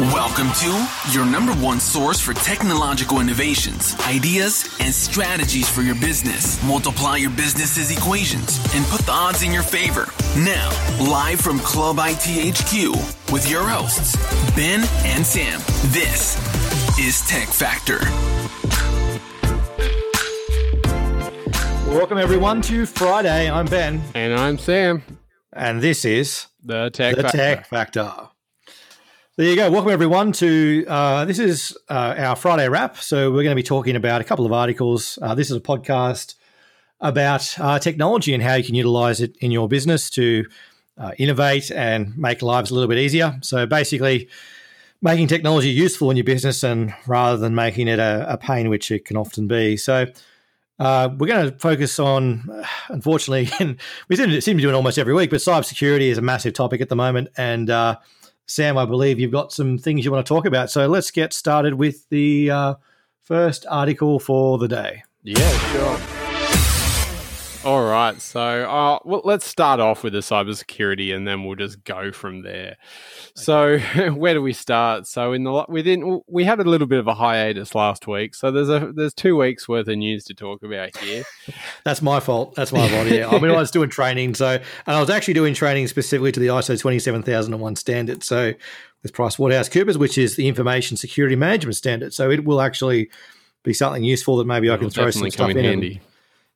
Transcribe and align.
Welcome 0.00 0.50
to 0.60 0.88
your 1.12 1.26
number 1.26 1.52
one 1.62 1.78
source 1.78 2.18
for 2.20 2.32
technological 2.32 3.20
innovations, 3.20 3.94
ideas, 4.06 4.64
and 4.80 4.94
strategies 4.94 5.68
for 5.68 5.82
your 5.82 5.94
business. 5.96 6.62
Multiply 6.64 7.18
your 7.18 7.28
business's 7.28 7.94
equations 7.94 8.58
and 8.74 8.82
put 8.86 9.02
the 9.02 9.12
odds 9.12 9.42
in 9.42 9.52
your 9.52 9.62
favor. 9.62 10.08
Now, 10.38 10.70
live 11.00 11.42
from 11.42 11.58
Club 11.58 11.98
ITHQ 11.98 13.30
with 13.30 13.50
your 13.50 13.68
hosts, 13.68 14.16
Ben 14.56 14.88
and 15.04 15.24
Sam. 15.26 15.60
This 15.92 16.38
is 16.98 17.20
Tech 17.28 17.48
Factor. 17.48 17.98
Welcome 21.94 22.16
everyone 22.16 22.62
to 22.62 22.86
Friday. 22.86 23.50
I'm 23.50 23.66
Ben, 23.66 24.00
And 24.14 24.32
I'm 24.32 24.56
Sam, 24.56 25.02
and 25.52 25.82
this 25.82 26.06
is 26.06 26.46
the 26.64 26.88
Tech 26.88 27.16
the 27.16 27.22
Factor. 27.24 27.36
Tech 27.36 27.66
Factor. 27.66 28.14
There 29.36 29.48
you 29.48 29.54
go. 29.54 29.70
Welcome 29.70 29.92
everyone 29.92 30.32
to 30.32 30.84
uh, 30.88 31.24
this 31.24 31.38
is 31.38 31.78
uh, 31.88 32.16
our 32.18 32.34
Friday 32.34 32.68
wrap. 32.68 32.96
So 32.96 33.30
we're 33.30 33.44
going 33.44 33.52
to 33.52 33.54
be 33.54 33.62
talking 33.62 33.94
about 33.94 34.20
a 34.20 34.24
couple 34.24 34.44
of 34.44 34.52
articles. 34.52 35.20
Uh, 35.22 35.36
this 35.36 35.52
is 35.52 35.56
a 35.56 35.60
podcast 35.60 36.34
about 37.00 37.54
uh, 37.60 37.78
technology 37.78 38.34
and 38.34 38.42
how 38.42 38.54
you 38.54 38.64
can 38.64 38.74
utilize 38.74 39.20
it 39.20 39.36
in 39.36 39.52
your 39.52 39.68
business 39.68 40.10
to 40.10 40.46
uh, 40.98 41.12
innovate 41.16 41.70
and 41.70 42.18
make 42.18 42.42
lives 42.42 42.72
a 42.72 42.74
little 42.74 42.88
bit 42.88 42.98
easier. 42.98 43.38
So 43.40 43.66
basically, 43.66 44.28
making 45.00 45.28
technology 45.28 45.70
useful 45.70 46.10
in 46.10 46.16
your 46.16 46.24
business 46.24 46.64
and 46.64 46.92
rather 47.06 47.36
than 47.36 47.54
making 47.54 47.86
it 47.86 48.00
a, 48.00 48.32
a 48.32 48.36
pain, 48.36 48.68
which 48.68 48.90
it 48.90 49.04
can 49.04 49.16
often 49.16 49.46
be. 49.46 49.76
So. 49.76 50.06
Uh, 50.78 51.10
we're 51.18 51.26
going 51.26 51.50
to 51.50 51.58
focus 51.58 51.98
on, 51.98 52.42
unfortunately, 52.88 53.50
and 53.60 53.78
we 54.08 54.16
seem 54.16 54.30
to, 54.30 54.40
seem 54.40 54.56
to 54.56 54.62
do 54.62 54.70
it 54.70 54.74
almost 54.74 54.96
every 54.96 55.12
week, 55.12 55.28
but 55.28 55.38
cybersecurity 55.38 56.08
is 56.08 56.16
a 56.16 56.22
massive 56.22 56.54
topic 56.54 56.80
at 56.80 56.88
the 56.88 56.96
moment. 56.96 57.28
And 57.36 57.68
uh, 57.68 57.98
Sam, 58.50 58.76
I 58.76 58.84
believe 58.84 59.20
you've 59.20 59.30
got 59.30 59.52
some 59.52 59.78
things 59.78 60.04
you 60.04 60.10
want 60.10 60.26
to 60.26 60.28
talk 60.28 60.44
about. 60.44 60.72
So 60.72 60.88
let's 60.88 61.12
get 61.12 61.32
started 61.32 61.74
with 61.74 62.08
the 62.08 62.50
uh, 62.50 62.74
first 63.22 63.64
article 63.70 64.18
for 64.18 64.58
the 64.58 64.66
day. 64.66 65.04
Yeah, 65.22 65.58
sure. 65.72 66.29
All 67.62 67.84
right, 67.84 68.18
so 68.22 68.40
uh, 68.40 69.00
well, 69.04 69.20
let's 69.22 69.44
start 69.44 69.80
off 69.80 70.02
with 70.02 70.14
the 70.14 70.20
cybersecurity, 70.20 71.14
and 71.14 71.28
then 71.28 71.44
we'll 71.44 71.56
just 71.56 71.84
go 71.84 72.10
from 72.10 72.40
there. 72.40 72.78
So, 73.34 73.78
where 74.14 74.32
do 74.32 74.40
we 74.40 74.54
start? 74.54 75.06
So, 75.06 75.34
in 75.34 75.44
the 75.44 75.66
within 75.68 76.22
we 76.26 76.44
had 76.44 76.58
a 76.58 76.64
little 76.64 76.86
bit 76.86 77.00
of 77.00 77.06
a 77.06 77.12
hiatus 77.12 77.74
last 77.74 78.06
week, 78.06 78.34
so 78.34 78.50
there's 78.50 78.70
a 78.70 78.92
there's 78.94 79.12
two 79.12 79.36
weeks 79.36 79.68
worth 79.68 79.88
of 79.88 79.98
news 79.98 80.24
to 80.24 80.34
talk 80.34 80.62
about 80.62 80.96
here. 80.96 81.22
That's 81.84 82.00
my 82.00 82.18
fault. 82.18 82.54
That's 82.54 82.72
my 82.72 82.88
fault. 82.88 83.08
Yeah, 83.08 83.28
I 83.28 83.38
mean, 83.38 83.50
I 83.50 83.56
was 83.56 83.70
doing 83.70 83.90
training, 83.90 84.36
so 84.36 84.52
and 84.52 84.96
I 84.96 84.98
was 84.98 85.10
actually 85.10 85.34
doing 85.34 85.52
training 85.52 85.86
specifically 85.88 86.32
to 86.32 86.40
the 86.40 86.46
ISO 86.46 86.80
twenty 86.80 86.98
seven 86.98 87.22
thousand 87.22 87.52
and 87.52 87.60
one 87.60 87.76
standard. 87.76 88.22
So 88.22 88.54
with 89.02 89.12
Coopers, 89.12 89.98
which 89.98 90.16
is 90.16 90.36
the 90.36 90.48
information 90.48 90.96
security 90.96 91.36
management 91.36 91.76
standard. 91.76 92.14
So 92.14 92.30
it 92.30 92.44
will 92.44 92.62
actually 92.62 93.10
be 93.64 93.74
something 93.74 94.02
useful 94.02 94.38
that 94.38 94.46
maybe 94.46 94.70
I 94.70 94.78
can 94.78 94.88
throw 94.88 95.10
some 95.10 95.30
stuff 95.30 95.50
in, 95.50 95.58
in 95.58 95.64
and, 95.66 95.82
handy. 95.82 96.00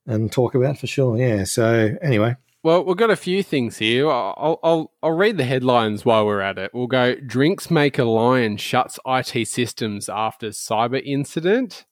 And 0.06 0.30
talk 0.30 0.54
about 0.54 0.78
for 0.78 0.86
sure. 0.86 1.16
Yeah. 1.16 1.44
So 1.44 1.96
anyway, 2.02 2.36
Well, 2.62 2.84
we've 2.84 2.96
got 2.96 3.10
a 3.10 3.16
few 3.16 3.42
things 3.42 3.78
here. 3.78 4.10
I'll, 4.10 4.58
I'll, 4.62 4.92
I'll 5.02 5.12
read 5.12 5.38
the 5.38 5.44
headlines 5.44 6.04
while 6.04 6.26
we're 6.26 6.40
at 6.40 6.58
it. 6.58 6.72
We'll 6.74 6.86
go 6.86 7.14
Drinks 7.14 7.70
Maker 7.70 8.04
Lion 8.04 8.56
shuts 8.58 8.98
IT 9.06 9.48
systems 9.48 10.08
after 10.08 10.48
cyber 10.48 11.02
incident. 11.04 11.86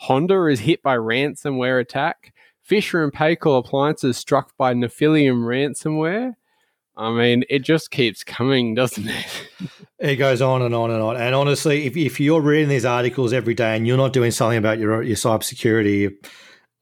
Honda 0.00 0.46
is 0.46 0.60
hit 0.60 0.82
by 0.82 0.96
ransomware 0.96 1.80
attack. 1.80 2.32
Fisher 2.62 3.02
and 3.02 3.12
Paykel 3.12 3.58
appliances 3.58 4.16
struck 4.16 4.56
by 4.56 4.74
Nefilim 4.74 5.44
ransomware. 5.44 6.34
I 6.96 7.10
mean, 7.12 7.44
it 7.50 7.60
just 7.60 7.90
keeps 7.90 8.24
coming, 8.24 8.74
doesn't 8.74 9.08
it? 9.08 9.48
It 9.98 10.16
goes 10.16 10.42
on 10.42 10.60
and 10.60 10.74
on 10.74 10.90
and 10.90 11.00
on. 11.00 11.16
And 11.16 11.34
honestly, 11.34 11.86
if, 11.86 11.96
if 11.96 12.20
you're 12.20 12.42
reading 12.42 12.68
these 12.68 12.84
articles 12.84 13.32
every 13.32 13.54
day 13.54 13.74
and 13.74 13.86
you're 13.86 13.96
not 13.96 14.12
doing 14.12 14.30
something 14.30 14.58
about 14.58 14.78
your 14.78 15.02
your 15.02 15.16
cybersecurity, 15.16 16.14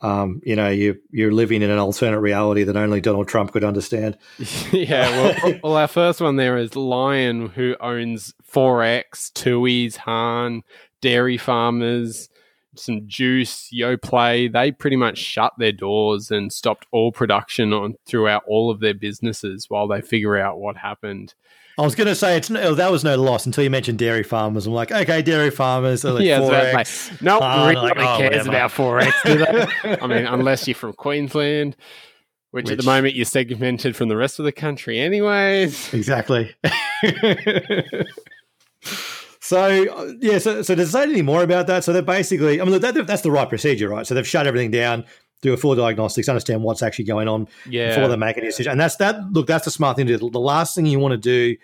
um, 0.04 0.42
you 0.44 0.54
know, 0.54 0.68
you 0.68 1.00
you're 1.10 1.32
living 1.32 1.62
in 1.62 1.70
an 1.70 1.78
alternate 1.78 2.20
reality 2.20 2.62
that 2.64 2.76
only 2.76 3.00
Donald 3.00 3.26
Trump 3.26 3.52
could 3.52 3.64
understand. 3.64 4.18
yeah, 4.70 5.08
well, 5.10 5.54
well, 5.64 5.76
our 5.78 5.88
first 5.88 6.20
one 6.20 6.36
there 6.36 6.58
is 6.58 6.76
Lion, 6.76 7.48
who 7.48 7.74
owns 7.80 8.34
XXXX, 8.52 9.32
Tooheys, 9.32 9.96
Hahn, 9.96 10.62
Dairy 11.00 11.38
Farmers, 11.38 12.28
some 12.76 13.08
Juice, 13.08 13.70
Yoplait. 13.72 14.52
They 14.52 14.72
pretty 14.72 14.96
much 14.96 15.16
shut 15.16 15.54
their 15.56 15.72
doors 15.72 16.30
and 16.30 16.52
stopped 16.52 16.84
all 16.92 17.10
production 17.10 17.72
on 17.72 17.94
throughout 18.04 18.42
all 18.46 18.70
of 18.70 18.80
their 18.80 18.92
businesses 18.92 19.70
while 19.70 19.88
they 19.88 20.02
figure 20.02 20.36
out 20.36 20.60
what 20.60 20.76
happened. 20.76 21.32
I 21.76 21.82
was 21.82 21.94
going 21.96 22.06
to 22.06 22.14
say 22.14 22.36
it's 22.36 22.50
no, 22.50 22.60
oh, 22.60 22.74
that 22.74 22.92
was 22.92 23.02
no 23.02 23.16
loss 23.16 23.46
until 23.46 23.64
you 23.64 23.70
mentioned 23.70 23.98
dairy 23.98 24.22
farmers. 24.22 24.66
I'm 24.66 24.72
like, 24.72 24.92
okay, 24.92 25.22
dairy 25.22 25.50
farmers. 25.50 26.04
Like 26.04 26.22
yeah, 26.22 26.38
it's 26.38 26.48
about, 26.48 26.66
XXXX. 26.66 27.10
like, 27.10 27.22
no, 27.22 27.40
Hahn, 27.40 27.74
nobody 27.74 28.00
like, 28.00 28.08
oh, 28.08 28.18
cares 28.18 28.46
whatever. 28.46 28.66
about 28.66 28.70
XXXX, 28.70 29.22
do 29.24 29.38
they? 29.38 29.98
I 30.02 30.06
mean, 30.06 30.26
unless 30.26 30.68
you're 30.68 30.76
from 30.76 30.92
Queensland, 30.92 31.76
which, 32.52 32.70
at 32.70 32.78
the 32.78 32.84
moment 32.84 33.16
you're 33.16 33.24
segmented 33.24 33.96
from 33.96 34.08
the 34.08 34.16
rest 34.16 34.38
of 34.38 34.44
the 34.44 34.52
country, 34.52 35.00
anyways. 35.00 35.92
Exactly. 35.92 36.54
so 39.40 40.14
yeah, 40.20 40.38
so 40.38 40.62
so 40.62 40.76
to 40.76 40.86
say 40.86 41.02
anything 41.02 41.24
more 41.24 41.42
about 41.42 41.66
that, 41.66 41.82
so 41.82 41.92
they're 41.92 42.02
basically, 42.02 42.60
I 42.60 42.64
mean, 42.64 42.80
that, 42.80 43.06
that's 43.08 43.22
the 43.22 43.32
right 43.32 43.48
procedure, 43.48 43.88
right? 43.88 44.06
So 44.06 44.14
they've 44.14 44.26
shut 44.26 44.46
everything 44.46 44.70
down, 44.70 45.04
do 45.44 45.52
a 45.52 45.56
full 45.56 45.74
diagnostics, 45.76 46.28
understand 46.28 46.62
what's 46.62 46.82
actually 46.82 47.04
going 47.04 47.28
on 47.28 47.46
Yeah. 47.68 47.90
before 47.94 48.08
they 48.08 48.16
make 48.16 48.36
a 48.36 48.40
decision, 48.40 48.72
and 48.72 48.80
that's 48.80 48.96
that. 48.96 49.32
Look, 49.32 49.46
that's 49.46 49.64
the 49.66 49.70
smart 49.70 49.96
thing 49.96 50.06
to 50.06 50.16
do. 50.18 50.30
The 50.30 50.40
last 50.40 50.74
thing 50.74 50.86
you 50.86 50.98
want 50.98 51.12
to 51.12 51.18
do 51.18 51.56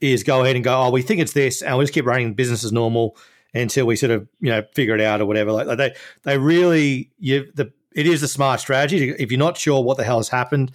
is 0.00 0.22
go 0.24 0.42
ahead 0.42 0.56
and 0.56 0.64
go, 0.64 0.74
oh, 0.82 0.90
we 0.90 1.02
think 1.02 1.20
it's 1.20 1.32
this, 1.32 1.62
and 1.62 1.76
we 1.78 1.84
just 1.84 1.92
keep 1.94 2.06
running 2.06 2.34
business 2.34 2.64
as 2.64 2.72
normal 2.72 3.16
until 3.54 3.86
we 3.86 3.96
sort 3.96 4.10
of 4.10 4.26
you 4.40 4.50
know 4.50 4.62
figure 4.74 4.94
it 4.94 5.00
out 5.00 5.20
or 5.20 5.26
whatever. 5.26 5.52
Like, 5.52 5.66
like 5.66 5.78
they 5.78 5.94
they 6.24 6.38
really 6.38 7.10
you 7.18 7.50
the 7.54 7.72
it 7.94 8.06
is 8.06 8.22
a 8.22 8.28
smart 8.28 8.60
strategy. 8.60 9.10
If 9.18 9.30
you're 9.30 9.38
not 9.38 9.56
sure 9.56 9.82
what 9.82 9.96
the 9.96 10.04
hell 10.04 10.18
has 10.18 10.28
happened, 10.28 10.72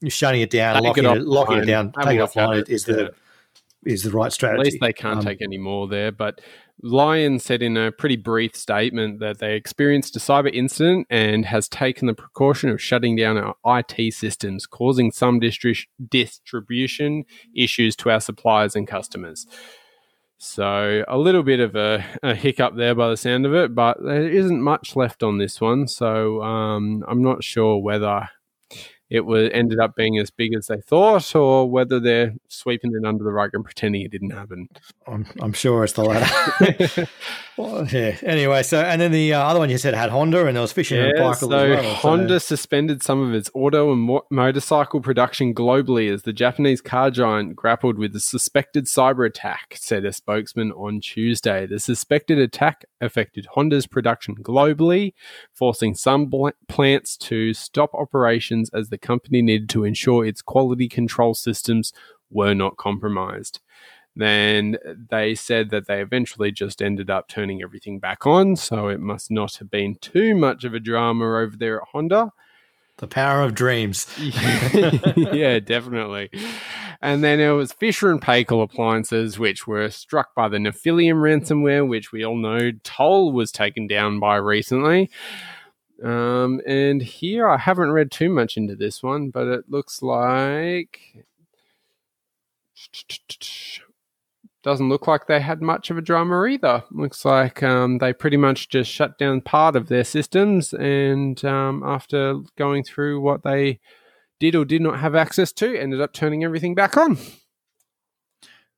you're 0.00 0.10
shutting 0.10 0.40
it 0.40 0.50
down, 0.50 0.82
locking 0.82 1.04
it 1.04 1.16
it, 1.18 1.22
locking 1.22 1.58
it 1.58 1.66
down, 1.66 1.92
taking 1.92 2.16
it 2.18 2.20
offline 2.22 2.68
is 2.68 2.84
the 2.84 3.12
is 3.84 4.02
the 4.02 4.10
right 4.10 4.32
strategy. 4.32 4.60
At 4.60 4.64
least 4.64 4.78
they 4.80 4.92
can't 4.92 5.18
Um, 5.18 5.24
take 5.24 5.40
any 5.42 5.58
more 5.58 5.86
there. 5.86 6.10
But 6.10 6.40
Lion 6.82 7.38
said 7.38 7.62
in 7.62 7.76
a 7.76 7.90
pretty 7.90 8.16
brief 8.16 8.54
statement 8.54 9.20
that 9.20 9.38
they 9.38 9.54
experienced 9.54 10.14
a 10.16 10.18
cyber 10.18 10.52
incident 10.52 11.06
and 11.08 11.46
has 11.46 11.68
taken 11.68 12.06
the 12.06 12.14
precaution 12.14 12.68
of 12.68 12.82
shutting 12.82 13.16
down 13.16 13.38
our 13.38 13.54
IT 13.78 14.12
systems, 14.12 14.66
causing 14.66 15.10
some 15.10 15.40
distri- 15.40 15.86
distribution 16.08 17.24
issues 17.54 17.96
to 17.96 18.10
our 18.10 18.20
suppliers 18.20 18.76
and 18.76 18.86
customers. 18.86 19.46
So 20.38 21.02
a 21.08 21.16
little 21.16 21.42
bit 21.42 21.60
of 21.60 21.74
a, 21.76 22.04
a 22.22 22.34
hiccup 22.34 22.76
there 22.76 22.94
by 22.94 23.08
the 23.08 23.16
sound 23.16 23.46
of 23.46 23.54
it, 23.54 23.74
but 23.74 23.96
there 24.02 24.28
isn't 24.28 24.60
much 24.60 24.94
left 24.94 25.22
on 25.22 25.38
this 25.38 25.60
one. 25.62 25.88
So 25.88 26.42
um, 26.42 27.02
I'm 27.08 27.22
not 27.22 27.42
sure 27.42 27.78
whether 27.78 28.28
it 29.08 29.20
was 29.20 29.50
ended 29.52 29.78
up 29.78 29.94
being 29.94 30.18
as 30.18 30.30
big 30.30 30.54
as 30.54 30.66
they 30.66 30.80
thought, 30.80 31.34
or 31.34 31.68
whether 31.70 32.00
they're 32.00 32.34
sweeping 32.48 32.92
it 32.94 33.06
under 33.06 33.22
the 33.24 33.32
rug 33.32 33.50
and 33.52 33.64
pretending 33.64 34.02
it 34.02 34.10
didn't 34.10 34.30
happen. 34.30 34.68
I'm, 35.06 35.26
I'm 35.40 35.52
sure 35.52 35.84
it's 35.84 35.92
the 35.92 36.04
latter. 36.04 37.08
Well, 37.56 37.86
yeah. 37.86 38.16
Anyway, 38.22 38.62
so 38.64 38.82
and 38.82 39.00
then 39.00 39.12
the 39.12 39.32
uh, 39.32 39.42
other 39.42 39.58
one 39.58 39.70
you 39.70 39.78
said 39.78 39.94
had 39.94 40.10
Honda, 40.10 40.46
and 40.46 40.54
there 40.54 40.60
was 40.60 40.72
Fisher 40.72 41.00
and 41.00 41.12
Yeah, 41.16 41.22
Paykel 41.22 41.36
so 41.36 41.48
well. 41.48 41.94
Honda 41.94 42.38
suspended 42.38 43.02
some 43.02 43.22
of 43.22 43.32
its 43.32 43.50
auto 43.54 43.92
and 43.92 44.02
mo- 44.02 44.26
motorcycle 44.30 45.00
production 45.00 45.54
globally 45.54 46.12
as 46.12 46.22
the 46.22 46.34
Japanese 46.34 46.82
car 46.82 47.10
giant 47.10 47.56
grappled 47.56 47.96
with 47.96 48.12
the 48.12 48.20
suspected 48.20 48.84
cyber 48.84 49.26
attack, 49.26 49.74
said 49.80 50.04
a 50.04 50.12
spokesman 50.12 50.70
on 50.72 51.00
Tuesday. 51.00 51.66
The 51.66 51.78
suspected 51.78 52.38
attack 52.38 52.84
affected 53.00 53.46
Honda's 53.54 53.86
production 53.86 54.34
globally, 54.36 55.14
forcing 55.54 55.94
some 55.94 56.26
bl- 56.26 56.48
plants 56.68 57.16
to 57.18 57.54
stop 57.54 57.94
operations 57.94 58.68
as 58.74 58.90
the 58.90 58.95
company 58.98 59.42
needed 59.42 59.68
to 59.70 59.84
ensure 59.84 60.24
its 60.24 60.42
quality 60.42 60.88
control 60.88 61.34
systems 61.34 61.92
were 62.30 62.54
not 62.54 62.76
compromised. 62.76 63.60
Then 64.14 64.78
they 65.10 65.34
said 65.34 65.70
that 65.70 65.86
they 65.86 66.00
eventually 66.00 66.50
just 66.50 66.80
ended 66.80 67.10
up 67.10 67.28
turning 67.28 67.62
everything 67.62 67.98
back 67.98 68.26
on, 68.26 68.56
so 68.56 68.88
it 68.88 68.98
must 68.98 69.30
not 69.30 69.56
have 69.56 69.70
been 69.70 69.96
too 69.96 70.34
much 70.34 70.64
of 70.64 70.72
a 70.72 70.80
drama 70.80 71.38
over 71.38 71.54
there 71.56 71.82
at 71.82 71.88
Honda. 71.92 72.32
the 72.96 73.06
power 73.06 73.42
of 73.42 73.54
dreams. 73.54 74.06
yeah, 75.16 75.58
definitely. 75.58 76.30
And 77.02 77.22
then 77.22 77.40
it 77.40 77.50
was 77.50 77.72
Fisher 77.72 78.10
and 78.10 78.22
Paykel 78.22 78.62
appliances, 78.62 79.38
which 79.38 79.66
were 79.66 79.90
struck 79.90 80.34
by 80.34 80.48
the 80.48 80.56
Nefilim 80.56 81.16
ransomware, 81.16 81.86
which 81.86 82.10
we 82.10 82.24
all 82.24 82.36
know 82.36 82.72
Toll 82.84 83.32
was 83.32 83.52
taken 83.52 83.86
down 83.86 84.18
by 84.18 84.36
recently. 84.36 85.10
Um, 86.04 86.60
and 86.66 87.02
here 87.02 87.48
I 87.48 87.56
haven't 87.56 87.92
read 87.92 88.10
too 88.10 88.28
much 88.28 88.56
into 88.56 88.76
this 88.76 89.02
one, 89.02 89.30
but 89.30 89.46
it 89.46 89.64
looks 89.68 90.02
like 90.02 91.24
doesn't 94.62 94.88
look 94.88 95.06
like 95.06 95.28
they 95.28 95.40
had 95.40 95.62
much 95.62 95.90
of 95.90 95.96
a 95.96 96.02
drama 96.02 96.44
either. 96.44 96.82
Looks 96.90 97.24
like 97.24 97.62
um, 97.62 97.98
they 97.98 98.12
pretty 98.12 98.36
much 98.36 98.68
just 98.68 98.90
shut 98.90 99.16
down 99.16 99.40
part 99.40 99.76
of 99.76 99.86
their 99.86 100.02
systems, 100.02 100.72
and 100.72 101.42
um, 101.44 101.82
after 101.84 102.40
going 102.58 102.82
through 102.82 103.20
what 103.20 103.44
they 103.44 103.78
did 104.40 104.56
or 104.56 104.64
did 104.64 104.82
not 104.82 104.98
have 104.98 105.14
access 105.14 105.52
to, 105.52 105.78
ended 105.78 106.00
up 106.00 106.12
turning 106.12 106.42
everything 106.42 106.74
back 106.74 106.96
on. 106.96 107.16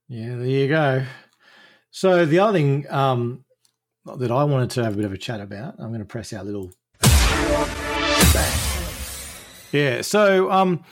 Yeah, 0.09 0.37
there 0.37 0.47
you 0.47 0.69
go. 0.69 1.05
So 1.91 2.27
the 2.27 2.39
other 2.39 2.59
thing 2.59 2.87
um, 2.91 3.45
that 4.05 4.31
I 4.31 4.45
wanted 4.45 4.71
to 4.71 4.85
have 4.85 4.93
a 4.93 4.97
bit 4.97 5.05
of 5.05 5.13
a 5.13 5.19
chat 5.19 5.41
about, 5.41 5.77
I'm 5.79 5.89
going 5.89 6.01
to 6.01 6.05
press 6.05 6.33
our 6.33 6.45
little. 6.45 6.71
Yeah. 9.73 10.03
So 10.03 10.51
um, 10.51 10.85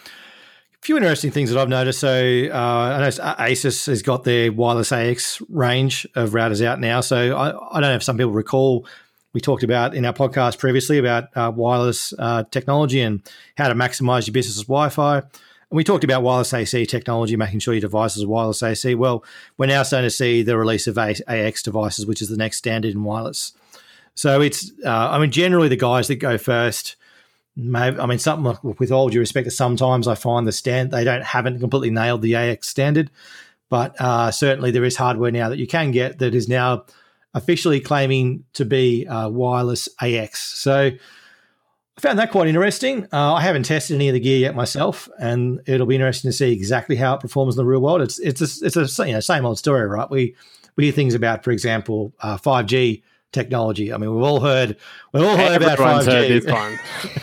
a 0.75 0.82
few 0.82 0.96
interesting 0.96 1.31
things 1.31 1.50
that 1.50 1.58
I've 1.58 1.69
noticed. 1.69 2.00
So 2.00 2.08
uh, 2.11 2.56
I 2.56 2.99
know 2.99 3.08
Asus 3.08 3.87
has 3.87 4.02
got 4.02 4.25
their 4.25 4.52
wireless 4.52 4.93
AX 4.93 5.40
range 5.49 6.06
of 6.14 6.31
routers 6.31 6.64
out 6.64 6.81
now. 6.81 7.00
So 7.00 7.37
I, 7.37 7.49
I 7.49 7.81
don't 7.81 7.90
know 7.90 7.96
if 7.96 8.02
some 8.02 8.17
people 8.17 8.32
recall 8.32 8.87
we 9.37 9.40
talked 9.43 9.62
about 9.62 9.94
in 9.94 10.06
our 10.06 10.14
podcast 10.14 10.58
previously 10.58 10.96
about 10.96 11.25
uh, 11.37 11.52
wireless 11.55 12.14
uh, 12.19 12.44
technology 12.50 13.02
and 13.02 13.20
how 13.58 13.69
to 13.69 13.75
maximize 13.75 14.26
your 14.26 14.32
business's 14.32 14.62
Wi-Fi. 14.62 15.19
And 15.19 15.76
we 15.76 15.84
talked 15.84 16.05
about 16.05 16.23
wireless 16.23 16.55
AC 16.55 16.87
technology, 16.87 17.37
making 17.37 17.61
sure 17.61 17.75
your 17.75 17.82
devices 17.82 18.23
are 18.23 18.28
wireless 18.28 18.62
AC. 18.62 18.94
Well, 18.94 19.25
we're 19.58 19.67
now 19.67 19.82
starting 19.82 20.06
to 20.06 20.14
see 20.14 20.43
the 20.43 20.56
release 20.56 20.87
of 20.87 20.96
AX 20.96 21.62
devices, 21.62 22.06
which 22.06 22.23
is 22.23 22.31
the 22.31 22.37
next 22.38 22.56
standard 22.56 22.94
in 22.94 23.05
wireless. 23.05 23.52
So 24.14 24.40
it's, 24.40 24.73
uh, 24.84 25.11
I 25.11 25.19
mean, 25.19 25.31
generally 25.31 25.69
the 25.69 25.76
guys 25.76 26.08
that 26.08 26.17
go 26.17 26.38
first, 26.38 26.96
may, 27.56 27.88
I 27.88 28.06
mean, 28.06 28.18
something 28.18 28.74
with 28.78 28.92
all 28.92 29.08
due 29.08 29.20
respect, 29.20 29.50
sometimes 29.52 30.06
I 30.06 30.14
find 30.14 30.46
the 30.46 30.52
stand 30.52 30.90
they 30.90 31.04
don't 31.04 31.24
haven't 31.24 31.60
completely 31.60 31.90
nailed 31.90 32.22
the 32.22 32.36
AX 32.36 32.68
standard, 32.68 33.10
but 33.68 33.98
uh, 34.00 34.30
certainly 34.30 34.70
there 34.70 34.84
is 34.84 34.96
hardware 34.96 35.30
now 35.30 35.48
that 35.48 35.58
you 35.58 35.66
can 35.66 35.90
get 35.90 36.18
that 36.18 36.34
is 36.34 36.48
now 36.48 36.84
officially 37.34 37.80
claiming 37.80 38.44
to 38.54 38.64
be 38.64 39.06
uh, 39.06 39.28
wireless 39.28 39.88
AX. 40.00 40.40
So 40.40 40.90
I 41.96 42.00
found 42.00 42.18
that 42.18 42.30
quite 42.30 42.48
interesting. 42.48 43.06
Uh, 43.12 43.34
I 43.34 43.40
haven't 43.40 43.64
tested 43.64 43.94
any 43.94 44.08
of 44.08 44.14
the 44.14 44.20
gear 44.20 44.38
yet 44.38 44.54
myself, 44.54 45.08
and 45.18 45.60
it'll 45.66 45.86
be 45.86 45.94
interesting 45.94 46.30
to 46.30 46.36
see 46.36 46.52
exactly 46.52 46.96
how 46.96 47.14
it 47.14 47.20
performs 47.20 47.54
in 47.54 47.58
the 47.58 47.64
real 47.64 47.80
world. 47.80 48.02
It's 48.02 48.18
it's 48.18 48.40
a, 48.40 48.66
it's 48.66 48.98
a 48.98 49.06
you 49.06 49.14
know 49.14 49.20
same 49.20 49.46
old 49.46 49.58
story, 49.58 49.86
right? 49.86 50.10
We 50.10 50.36
we 50.76 50.84
hear 50.84 50.92
things 50.92 51.14
about, 51.14 51.42
for 51.42 51.52
example, 51.52 52.12
uh, 52.20 52.36
five 52.36 52.66
G 52.66 53.02
technology. 53.32 53.93
I 53.93 53.99
mean, 53.99 54.14
we've 54.14 54.25
all 54.25 54.40
heard 54.40 54.76
we've 55.12 55.25
all 55.25 55.37
heard 55.37 55.62
Everyone's 55.62 56.06
about 56.06 56.46
five 56.46 56.78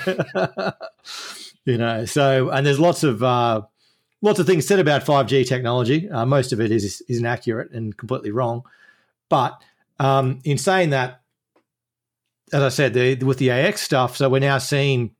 G. 0.05 0.91
you 1.71 1.77
know, 1.77 2.05
so 2.05 2.49
and 2.49 2.65
there's 2.65 2.79
lots 2.79 3.03
of 3.03 3.23
uh, 3.23 3.61
lots 4.21 4.39
of 4.39 4.45
things 4.45 4.67
said 4.67 4.79
about 4.79 5.03
five 5.03 5.27
G 5.27 5.43
technology. 5.43 6.09
Uh, 6.09 6.25
most 6.25 6.53
of 6.53 6.61
it 6.61 6.71
is 6.71 7.03
is 7.07 7.19
inaccurate 7.19 7.71
and 7.71 7.95
completely 7.97 8.31
wrong. 8.31 8.63
But 9.29 9.61
um, 9.99 10.39
in 10.43 10.57
saying 10.57 10.91
that, 10.91 11.21
as 12.51 12.61
I 12.61 12.69
said, 12.69 12.93
the, 12.93 13.15
with 13.23 13.37
the 13.37 13.51
AX 13.51 13.81
stuff, 13.81 14.17
so 14.17 14.29
we're 14.29 14.39
now 14.39 14.57
seeing 14.57 15.11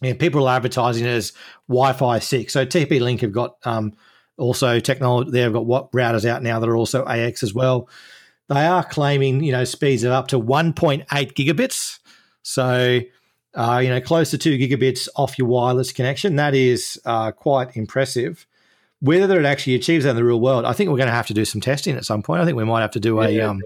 you 0.00 0.10
know, 0.10 0.16
people 0.16 0.46
are 0.46 0.56
advertising 0.56 1.04
it 1.04 1.10
as 1.10 1.32
Wi-Fi 1.68 2.18
six. 2.20 2.52
So 2.52 2.64
TP 2.64 3.00
Link 3.00 3.20
have 3.22 3.32
got 3.32 3.56
um, 3.64 3.94
also 4.36 4.80
technology. 4.80 5.30
They've 5.30 5.52
got 5.52 5.66
what 5.66 5.90
routers 5.92 6.24
out 6.24 6.42
now 6.42 6.60
that 6.60 6.68
are 6.68 6.76
also 6.76 7.04
AX 7.04 7.42
as 7.42 7.52
well. 7.52 7.88
They 8.48 8.66
are 8.66 8.84
claiming 8.84 9.42
you 9.42 9.52
know 9.52 9.64
speeds 9.64 10.04
of 10.04 10.12
up 10.12 10.28
to 10.28 10.40
1.8 10.40 11.06
gigabits. 11.06 11.98
So 12.42 13.00
uh, 13.54 13.80
you 13.82 13.88
know 13.88 14.00
close 14.00 14.30
to 14.30 14.38
two 14.38 14.56
gigabits 14.58 15.08
off 15.16 15.38
your 15.38 15.48
wireless 15.48 15.92
connection. 15.92 16.36
That 16.36 16.54
is 16.54 17.00
uh, 17.04 17.32
quite 17.32 17.76
impressive. 17.76 18.46
Whether 19.00 19.38
it 19.38 19.46
actually 19.46 19.76
achieves 19.76 20.04
that 20.04 20.10
in 20.10 20.16
the 20.16 20.24
real 20.24 20.40
world, 20.40 20.64
I 20.64 20.72
think 20.72 20.90
we're 20.90 20.96
going 20.96 21.08
to 21.08 21.14
have 21.14 21.28
to 21.28 21.34
do 21.34 21.44
some 21.44 21.60
testing 21.60 21.96
at 21.96 22.04
some 22.04 22.22
point. 22.22 22.42
I 22.42 22.44
think 22.44 22.56
we 22.56 22.64
might 22.64 22.80
have 22.80 22.90
to 22.92 23.00
do 23.00 23.20
a 23.20 23.30
yeah, 23.30 23.48
um, 23.48 23.62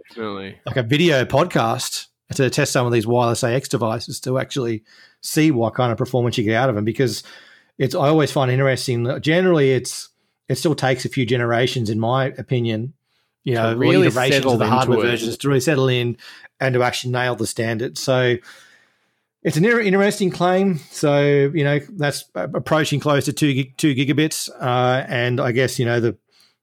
like 0.66 0.76
a 0.76 0.82
video 0.82 1.24
podcast 1.24 2.08
to 2.34 2.50
test 2.50 2.72
some 2.72 2.86
of 2.86 2.92
these 2.92 3.06
wireless 3.06 3.42
AX 3.42 3.68
devices 3.68 4.20
to 4.20 4.38
actually 4.38 4.82
see 5.22 5.50
what 5.50 5.74
kind 5.74 5.90
of 5.90 5.96
performance 5.96 6.36
you 6.36 6.44
get 6.44 6.56
out 6.56 6.68
of 6.68 6.74
them. 6.74 6.84
Because 6.84 7.22
it's 7.78 7.94
I 7.94 8.08
always 8.08 8.30
find 8.30 8.50
interesting. 8.50 9.20
Generally, 9.20 9.72
it's 9.72 10.10
it 10.48 10.56
still 10.56 10.74
takes 10.74 11.04
a 11.04 11.08
few 11.08 11.24
generations, 11.24 11.88
in 11.88 11.98
my 11.98 12.26
opinion. 12.26 12.92
You 13.44 13.54
know, 13.54 13.74
really 13.74 14.06
iterations 14.06 14.46
of 14.46 14.58
the 14.58 14.66
hardware 14.66 15.00
versions 15.00 15.36
to 15.38 15.48
really 15.48 15.60
settle 15.60 15.88
in 15.88 16.16
and 16.60 16.74
to 16.74 16.82
actually 16.82 17.12
nail 17.12 17.34
the 17.34 17.46
standard. 17.46 17.98
So 17.98 18.36
it's 19.42 19.56
an 19.56 19.64
interesting 19.64 20.30
claim. 20.30 20.78
So 20.90 21.50
you 21.52 21.64
know 21.64 21.80
that's 21.90 22.24
approaching 22.34 23.00
close 23.00 23.24
to 23.24 23.32
two 23.32 23.64
two 23.76 23.94
gigabits, 23.94 24.48
uh, 24.60 25.04
and 25.08 25.40
I 25.40 25.52
guess 25.52 25.78
you 25.78 25.84
know 25.84 26.00
the 26.00 26.16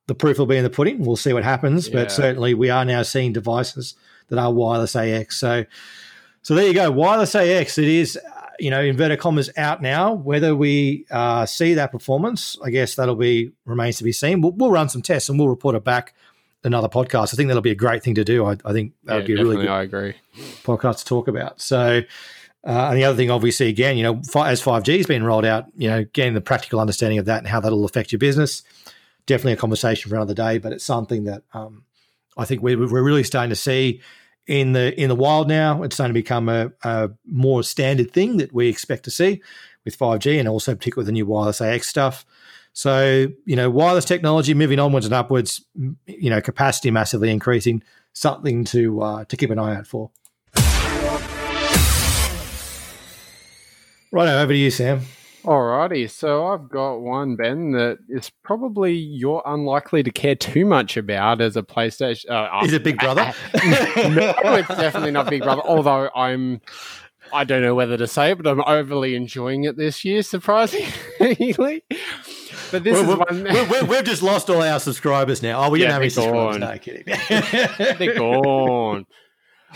the 0.09 0.15
proof 0.15 0.39
will 0.39 0.45
be 0.45 0.57
in 0.57 0.63
the 0.63 0.69
pudding. 0.69 1.05
We'll 1.05 1.15
see 1.15 1.33
what 1.33 1.43
happens, 1.43 1.87
yeah. 1.87 1.95
but 1.95 2.11
certainly 2.11 2.53
we 2.53 2.69
are 2.69 2.83
now 2.83 3.03
seeing 3.03 3.31
devices 3.31 3.95
that 4.29 4.39
are 4.39 4.51
wireless 4.51 4.95
AX. 4.95 5.37
So, 5.37 5.65
so 6.41 6.55
there 6.55 6.67
you 6.67 6.73
go, 6.73 6.89
wireless 6.89 7.35
AX. 7.35 7.77
It 7.77 7.87
is, 7.87 8.17
you 8.59 8.71
know, 8.71 8.81
inverted 8.81 9.19
commas 9.19 9.51
out 9.55 9.81
now. 9.81 10.13
Whether 10.13 10.55
we 10.55 11.05
uh, 11.11 11.45
see 11.45 11.75
that 11.75 11.91
performance, 11.91 12.57
I 12.63 12.71
guess 12.71 12.95
that'll 12.95 13.15
be 13.15 13.51
remains 13.65 13.97
to 13.97 14.03
be 14.03 14.11
seen. 14.11 14.41
We'll, 14.41 14.53
we'll, 14.53 14.71
run 14.71 14.89
some 14.89 15.03
tests 15.03 15.29
and 15.29 15.37
we'll 15.37 15.49
report 15.49 15.75
it 15.75 15.83
back. 15.83 16.15
Another 16.63 16.89
podcast. 16.89 17.33
I 17.33 17.37
think 17.37 17.47
that'll 17.47 17.61
be 17.61 17.71
a 17.71 17.75
great 17.75 18.03
thing 18.03 18.15
to 18.15 18.25
do. 18.25 18.45
I, 18.45 18.57
I 18.65 18.73
think 18.73 18.93
that 19.05 19.15
would 19.15 19.29
yeah, 19.29 19.35
be 19.35 19.41
a 19.41 19.43
really 19.43 19.55
good. 19.57 19.69
I 19.69 19.83
agree. 19.83 20.15
Podcast 20.63 20.99
to 20.99 21.05
talk 21.05 21.27
about. 21.27 21.61
So. 21.61 22.01
Uh, 22.67 22.89
and 22.89 22.97
the 22.97 23.05
other 23.05 23.15
thing, 23.15 23.31
obviously, 23.31 23.69
again, 23.69 23.95
you 23.95 24.03
know, 24.03 24.15
as 24.43 24.61
5G 24.61 24.97
has 24.97 25.05
been 25.05 25.23
rolled 25.23 25.45
out, 25.45 25.67
you 25.77 25.89
know, 25.89 26.03
getting 26.11 26.33
the 26.33 26.41
practical 26.41 26.81
understanding 26.81 27.17
of 27.17 27.23
that 27.23 27.37
and 27.37 27.47
how 27.47 27.61
that'll 27.61 27.85
affect 27.85 28.11
your 28.11 28.19
business, 28.19 28.63
definitely 29.25 29.53
a 29.53 29.55
conversation 29.55 30.09
for 30.09 30.17
another 30.17 30.33
day. 30.33 30.57
But 30.57 30.73
it's 30.73 30.83
something 30.83 31.23
that 31.23 31.43
um, 31.53 31.85
I 32.37 32.43
think 32.43 32.61
we're, 32.61 32.77
we're 32.77 33.01
really 33.01 33.23
starting 33.23 33.49
to 33.51 33.55
see 33.55 34.01
in 34.45 34.73
the 34.73 34.99
in 34.99 35.07
the 35.07 35.15
wild 35.15 35.47
now. 35.47 35.83
It's 35.83 35.95
starting 35.95 36.13
to 36.13 36.19
become 36.19 36.49
a, 36.49 36.71
a 36.83 37.11
more 37.25 37.63
standard 37.63 38.11
thing 38.11 38.37
that 38.37 38.51
we 38.53 38.67
expect 38.67 39.05
to 39.05 39.11
see 39.11 39.41
with 39.85 39.97
5G 39.97 40.39
and 40.39 40.47
also 40.47 40.75
particularly 40.75 41.01
with 41.01 41.07
the 41.07 41.13
new 41.13 41.25
wireless 41.25 41.61
AX 41.61 41.87
stuff. 41.87 42.25
So, 42.79 43.27
you 43.43 43.57
know, 43.57 43.69
wireless 43.69 44.05
technology 44.05 44.53
moving 44.53 44.79
onwards 44.79 45.05
and 45.05 45.13
upwards, 45.13 45.61
you 46.05 46.29
know, 46.29 46.39
capacity 46.39 46.91
massively 46.91 47.29
increasing, 47.29 47.83
something 48.13 48.63
to 48.63 49.01
uh, 49.01 49.25
to 49.25 49.35
keep 49.35 49.49
an 49.49 49.59
eye 49.59 49.75
out 49.75 49.85
for. 49.85 50.11
Right, 54.13 54.29
over 54.29 54.53
to 54.53 54.57
you, 54.57 54.71
Sam. 54.71 55.01
Alrighty, 55.43 56.09
so 56.09 56.47
I've 56.47 56.69
got 56.69 57.01
one, 57.01 57.35
Ben, 57.35 57.71
that 57.73 57.97
is 58.07 58.31
probably 58.43 58.93
you're 58.93 59.43
unlikely 59.45 60.01
to 60.03 60.11
care 60.11 60.35
too 60.35 60.63
much 60.63 60.95
about 60.95 61.41
as 61.41 61.57
a 61.57 61.63
PlayStation. 61.63 62.29
Uh, 62.29 62.63
is 62.63 62.71
it 62.71 62.85
Big 62.85 62.97
Brother? 62.97 63.33
no, 63.55 64.33
it's 64.55 64.69
definitely 64.69 65.11
not 65.11 65.29
Big 65.29 65.43
Brother. 65.43 65.63
Although 65.65 66.09
I'm, 66.15 66.61
I 67.33 67.43
don't 67.43 67.61
know 67.61 67.75
whether 67.75 67.97
to 67.97 68.07
say 68.07 68.31
it, 68.31 68.41
but 68.41 68.47
I'm 68.49 68.61
overly 68.61 69.15
enjoying 69.15 69.65
it 69.65 69.75
this 69.75 70.05
year, 70.05 70.23
surprisingly. 70.23 71.83
But 72.71 72.83
this 72.83 72.95
we're, 73.05 73.13
is 73.13 73.17
one. 73.17 73.43
We're, 73.69 73.85
we've 73.85 74.03
just 74.03 74.21
lost 74.21 74.49
all 74.49 74.61
our 74.61 74.79
subscribers 74.79 75.41
now. 75.41 75.63
Oh, 75.63 75.69
we 75.69 75.79
didn't 75.79 75.93
have 75.93 76.01
any 76.01 76.09
subscribers. 76.09 76.59
No, 76.59 76.77
kidding. 76.77 77.05
they're 77.97 78.15
gone. 78.15 79.05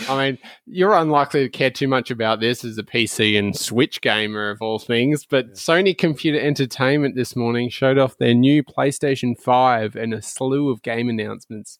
I 0.09 0.17
mean, 0.17 0.37
you're 0.65 0.93
unlikely 0.93 1.43
to 1.43 1.49
care 1.49 1.69
too 1.69 1.87
much 1.87 2.09
about 2.09 2.39
this 2.39 2.65
as 2.65 2.77
a 2.77 2.83
PC 2.83 3.37
and 3.37 3.55
Switch 3.55 4.01
gamer 4.01 4.49
of 4.49 4.61
all 4.61 4.79
things, 4.79 5.25
but 5.25 5.47
yeah. 5.47 5.53
Sony 5.53 5.97
Computer 5.97 6.39
Entertainment 6.39 7.15
this 7.15 7.35
morning 7.35 7.69
showed 7.69 7.97
off 7.97 8.17
their 8.17 8.33
new 8.33 8.63
PlayStation 8.63 9.39
5 9.39 9.95
and 9.95 10.13
a 10.13 10.21
slew 10.21 10.71
of 10.71 10.81
game 10.81 11.09
announcements 11.09 11.79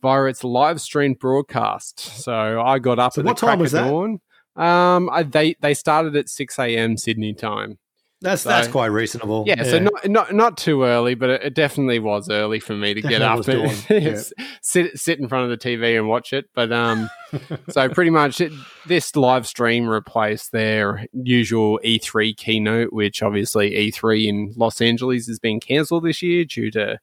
via 0.00 0.24
its 0.24 0.44
live 0.44 0.80
stream 0.80 1.14
broadcast. 1.14 1.98
So 1.98 2.60
I 2.60 2.78
got 2.78 2.98
up 2.98 3.14
so 3.14 3.20
at 3.20 3.26
what 3.26 3.36
the 3.36 3.46
time 3.46 3.58
was 3.58 3.72
that? 3.72 3.88
Dawn. 3.88 4.20
Um, 4.56 5.10
I, 5.10 5.22
they 5.22 5.54
they 5.60 5.74
started 5.74 6.16
at 6.16 6.28
6 6.28 6.58
a.m. 6.58 6.96
Sydney 6.96 7.34
time. 7.34 7.78
That's 8.22 8.42
so, 8.42 8.50
that's 8.50 8.68
quite 8.68 8.86
reasonable. 8.86 9.44
Yeah, 9.46 9.54
yeah, 9.58 9.62
so 9.64 9.78
not 9.78 10.08
not 10.08 10.34
not 10.34 10.58
too 10.58 10.82
early, 10.84 11.14
but 11.14 11.30
it, 11.30 11.42
it 11.42 11.54
definitely 11.54 12.00
was 12.00 12.28
early 12.28 12.60
for 12.60 12.74
me 12.74 12.92
to 12.92 13.00
definitely 13.00 13.46
get 13.46 13.62
up 13.62 13.88
and 13.88 14.04
yeah. 14.04 14.46
sit 14.60 14.98
sit 14.98 15.18
in 15.18 15.26
front 15.26 15.50
of 15.50 15.58
the 15.58 15.68
TV 15.68 15.96
and 15.96 16.06
watch 16.06 16.34
it. 16.34 16.50
But 16.54 16.70
um, 16.70 17.08
so 17.70 17.88
pretty 17.88 18.10
much 18.10 18.42
it, 18.42 18.52
this 18.86 19.16
live 19.16 19.46
stream 19.46 19.88
replaced 19.88 20.52
their 20.52 21.06
usual 21.14 21.80
E3 21.82 22.36
keynote, 22.36 22.92
which 22.92 23.22
obviously 23.22 23.70
E3 23.70 24.26
in 24.26 24.52
Los 24.54 24.82
Angeles 24.82 25.26
has 25.26 25.38
been 25.38 25.58
cancelled 25.58 26.04
this 26.04 26.20
year 26.20 26.44
due 26.44 26.70
to 26.72 27.00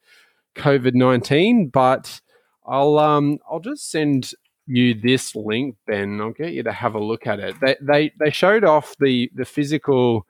COVID 0.56 0.94
nineteen. 0.94 1.70
But 1.70 2.22
I'll 2.64 3.00
um 3.00 3.40
I'll 3.50 3.60
just 3.60 3.90
send 3.90 4.34
you 4.68 4.94
this 4.94 5.36
link, 5.36 5.78
Ben. 5.88 6.22
I'll 6.22 6.32
get 6.32 6.54
you 6.54 6.62
to 6.62 6.72
have 6.72 6.94
a 6.94 7.00
look 7.00 7.26
at 7.26 7.40
it. 7.40 7.56
They 7.60 7.76
they 7.82 8.12
they 8.20 8.30
showed 8.30 8.64
off 8.64 8.96
the 9.00 9.32
the 9.34 9.46
physical 9.46 10.28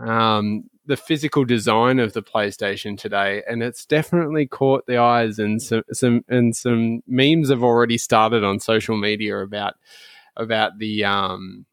um, 0.00 0.64
the 0.86 0.96
physical 0.96 1.44
design 1.44 1.98
of 1.98 2.12
the 2.12 2.22
PlayStation 2.22 2.98
today, 2.98 3.42
and 3.48 3.62
it's 3.62 3.86
definitely 3.86 4.46
caught 4.46 4.86
the 4.86 4.98
eyes. 4.98 5.38
And 5.38 5.60
some 5.62 5.82
some 5.92 6.24
and 6.28 6.54
some 6.54 7.02
memes 7.06 7.50
have 7.50 7.62
already 7.62 7.98
started 7.98 8.44
on 8.44 8.60
social 8.60 8.96
media 8.96 9.38
about 9.38 9.74
about 10.36 10.78
the 10.78 11.04
um, 11.04 11.64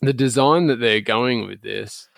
the 0.00 0.12
design 0.12 0.66
that 0.66 0.80
they're 0.80 1.00
going 1.00 1.46
with 1.46 1.62
this. 1.62 2.08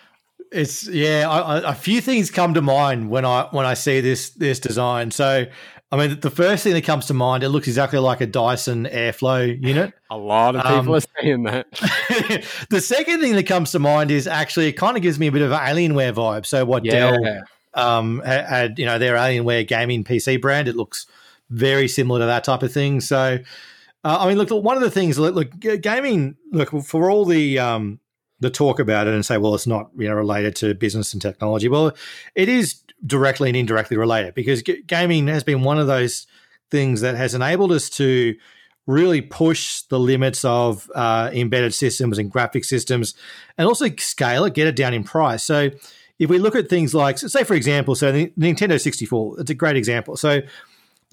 It's 0.53 0.89
yeah, 0.89 1.29
I, 1.29 1.59
I, 1.59 1.73
a 1.73 1.75
few 1.75 2.01
things 2.01 2.31
come 2.31 2.55
to 2.55 2.63
mind 2.63 3.11
when 3.11 3.25
I 3.25 3.49
when 3.51 3.67
I 3.67 3.75
see 3.75 4.01
this 4.01 4.31
this 4.31 4.61
design. 4.61 5.11
So 5.11 5.47
I 5.95 5.97
mean, 5.97 6.19
the 6.19 6.31
first 6.31 6.65
thing 6.65 6.73
that 6.73 6.83
comes 6.83 7.07
to 7.07 7.15
mind, 7.15 7.45
it 7.45 7.51
looks 7.51 7.69
exactly 7.69 8.01
like 8.01 8.21
a 8.21 8.27
Dyson 8.27 8.87
Airflow 8.87 9.63
unit. 9.65 9.95
a 10.11 10.19
lot 10.19 10.57
of 10.57 10.63
people 10.63 10.77
um, 10.77 10.95
are 10.97 11.01
saying 11.21 11.43
that. 11.45 11.71
the 12.69 12.81
second 12.81 13.21
thing 13.21 13.35
that 13.37 13.47
comes 13.47 13.71
to 13.71 13.79
mind 13.79 14.11
is 14.11 14.27
actually 14.27 14.67
it 14.67 14.73
kind 14.73 14.97
of 14.97 15.05
gives 15.05 15.21
me 15.21 15.29
a 15.29 15.33
bit 15.33 15.43
of 15.43 15.53
an 15.53 15.59
Alienware 15.61 16.13
vibe. 16.13 16.47
So 16.47 16.65
what 16.65 16.85
yeah. 16.85 17.13
Dell 17.13 17.43
um, 17.75 18.21
had, 18.25 18.77
you 18.77 18.87
know, 18.87 18.99
their 18.99 19.15
Alienware 19.15 19.69
gaming 19.69 20.03
PC 20.03 20.41
brand, 20.41 20.67
it 20.67 20.75
looks 20.75 21.07
very 21.51 21.87
similar 21.87 22.19
to 22.19 22.27
that 22.27 22.43
type 22.43 22.65
of 22.65 22.73
thing. 22.73 23.01
So, 23.01 23.39
uh, 24.03 24.17
I 24.19 24.27
mean, 24.27 24.37
look, 24.37 24.51
one 24.51 24.77
of 24.77 24.83
the 24.83 24.91
things, 24.91 25.17
look, 25.17 25.37
look 25.37 25.81
gaming, 25.81 26.35
look 26.51 26.71
for 26.83 27.09
all 27.09 27.25
the 27.25 27.61
um, 27.61 28.01
the 28.45 28.51
talk 28.51 28.79
about 28.79 29.07
it 29.07 29.15
and 29.15 29.27
say, 29.27 29.39
well, 29.39 29.55
it's 29.55 29.67
not 29.67 29.91
you 29.97 30.09
know 30.09 30.15
related 30.15 30.55
to 30.57 30.75
business 30.75 31.13
and 31.13 31.21
technology. 31.21 31.69
Well, 31.69 31.93
it 32.35 32.49
is 32.49 32.81
directly 33.05 33.49
and 33.49 33.57
indirectly 33.57 33.97
related 33.97 34.35
because 34.35 34.63
g- 34.63 34.83
gaming 34.87 35.27
has 35.29 35.43
been 35.43 35.63
one 35.63 35.79
of 35.79 35.87
those 35.87 36.27
things 36.71 37.01
that 37.01 37.17
has 37.17 37.35
enabled 37.35 37.73
us 37.73 37.91
to 37.91 38.35
really 38.87 39.21
push 39.21 39.83
the 39.83 39.99
limits 39.99 40.45
of 40.45 40.91
uh, 40.95 41.31
embedded 41.33 41.75
systems 41.75 42.19
and 42.19 42.31
graphic 42.31 42.65
systems 42.65 43.15
and 43.57 43.67
also 43.67 43.89
scale 43.97 44.45
it, 44.45 44.55
get 44.55 44.67
it 44.67 44.77
down 44.77 44.93
in 44.93 45.05
price. 45.05 45.43
So 45.43 45.71
if 46.19 46.31
we 46.31 46.39
look 46.39 46.55
at 46.55 46.69
things 46.69 46.95
like, 46.95 47.19
say, 47.19 47.45
for 47.45 47.55
example, 47.55 47.95
so 47.95 48.13
the 48.13 48.33
Nintendo 48.39 48.81
64, 48.81 49.41
it's 49.41 49.51
a 49.51 49.55
great 49.55 49.77
example. 49.77 50.17
So 50.17 50.43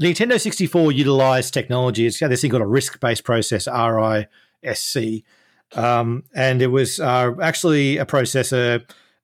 Nintendo 0.01 0.39
64 0.39 0.91
utilized 0.91 1.53
technology. 1.53 2.05
It's 2.05 2.19
got 2.19 2.29
this 2.29 2.41
thing 2.41 2.51
called 2.51 2.63
a 2.63 2.67
risk 2.67 2.99
based 2.99 3.23
processor, 3.23 4.27
RISC. 4.63 5.23
Um, 5.73 6.23
and 6.35 6.61
it 6.61 6.67
was 6.67 6.99
uh, 6.99 7.31
actually 7.41 7.97
a 7.97 8.05
processor 8.05 8.83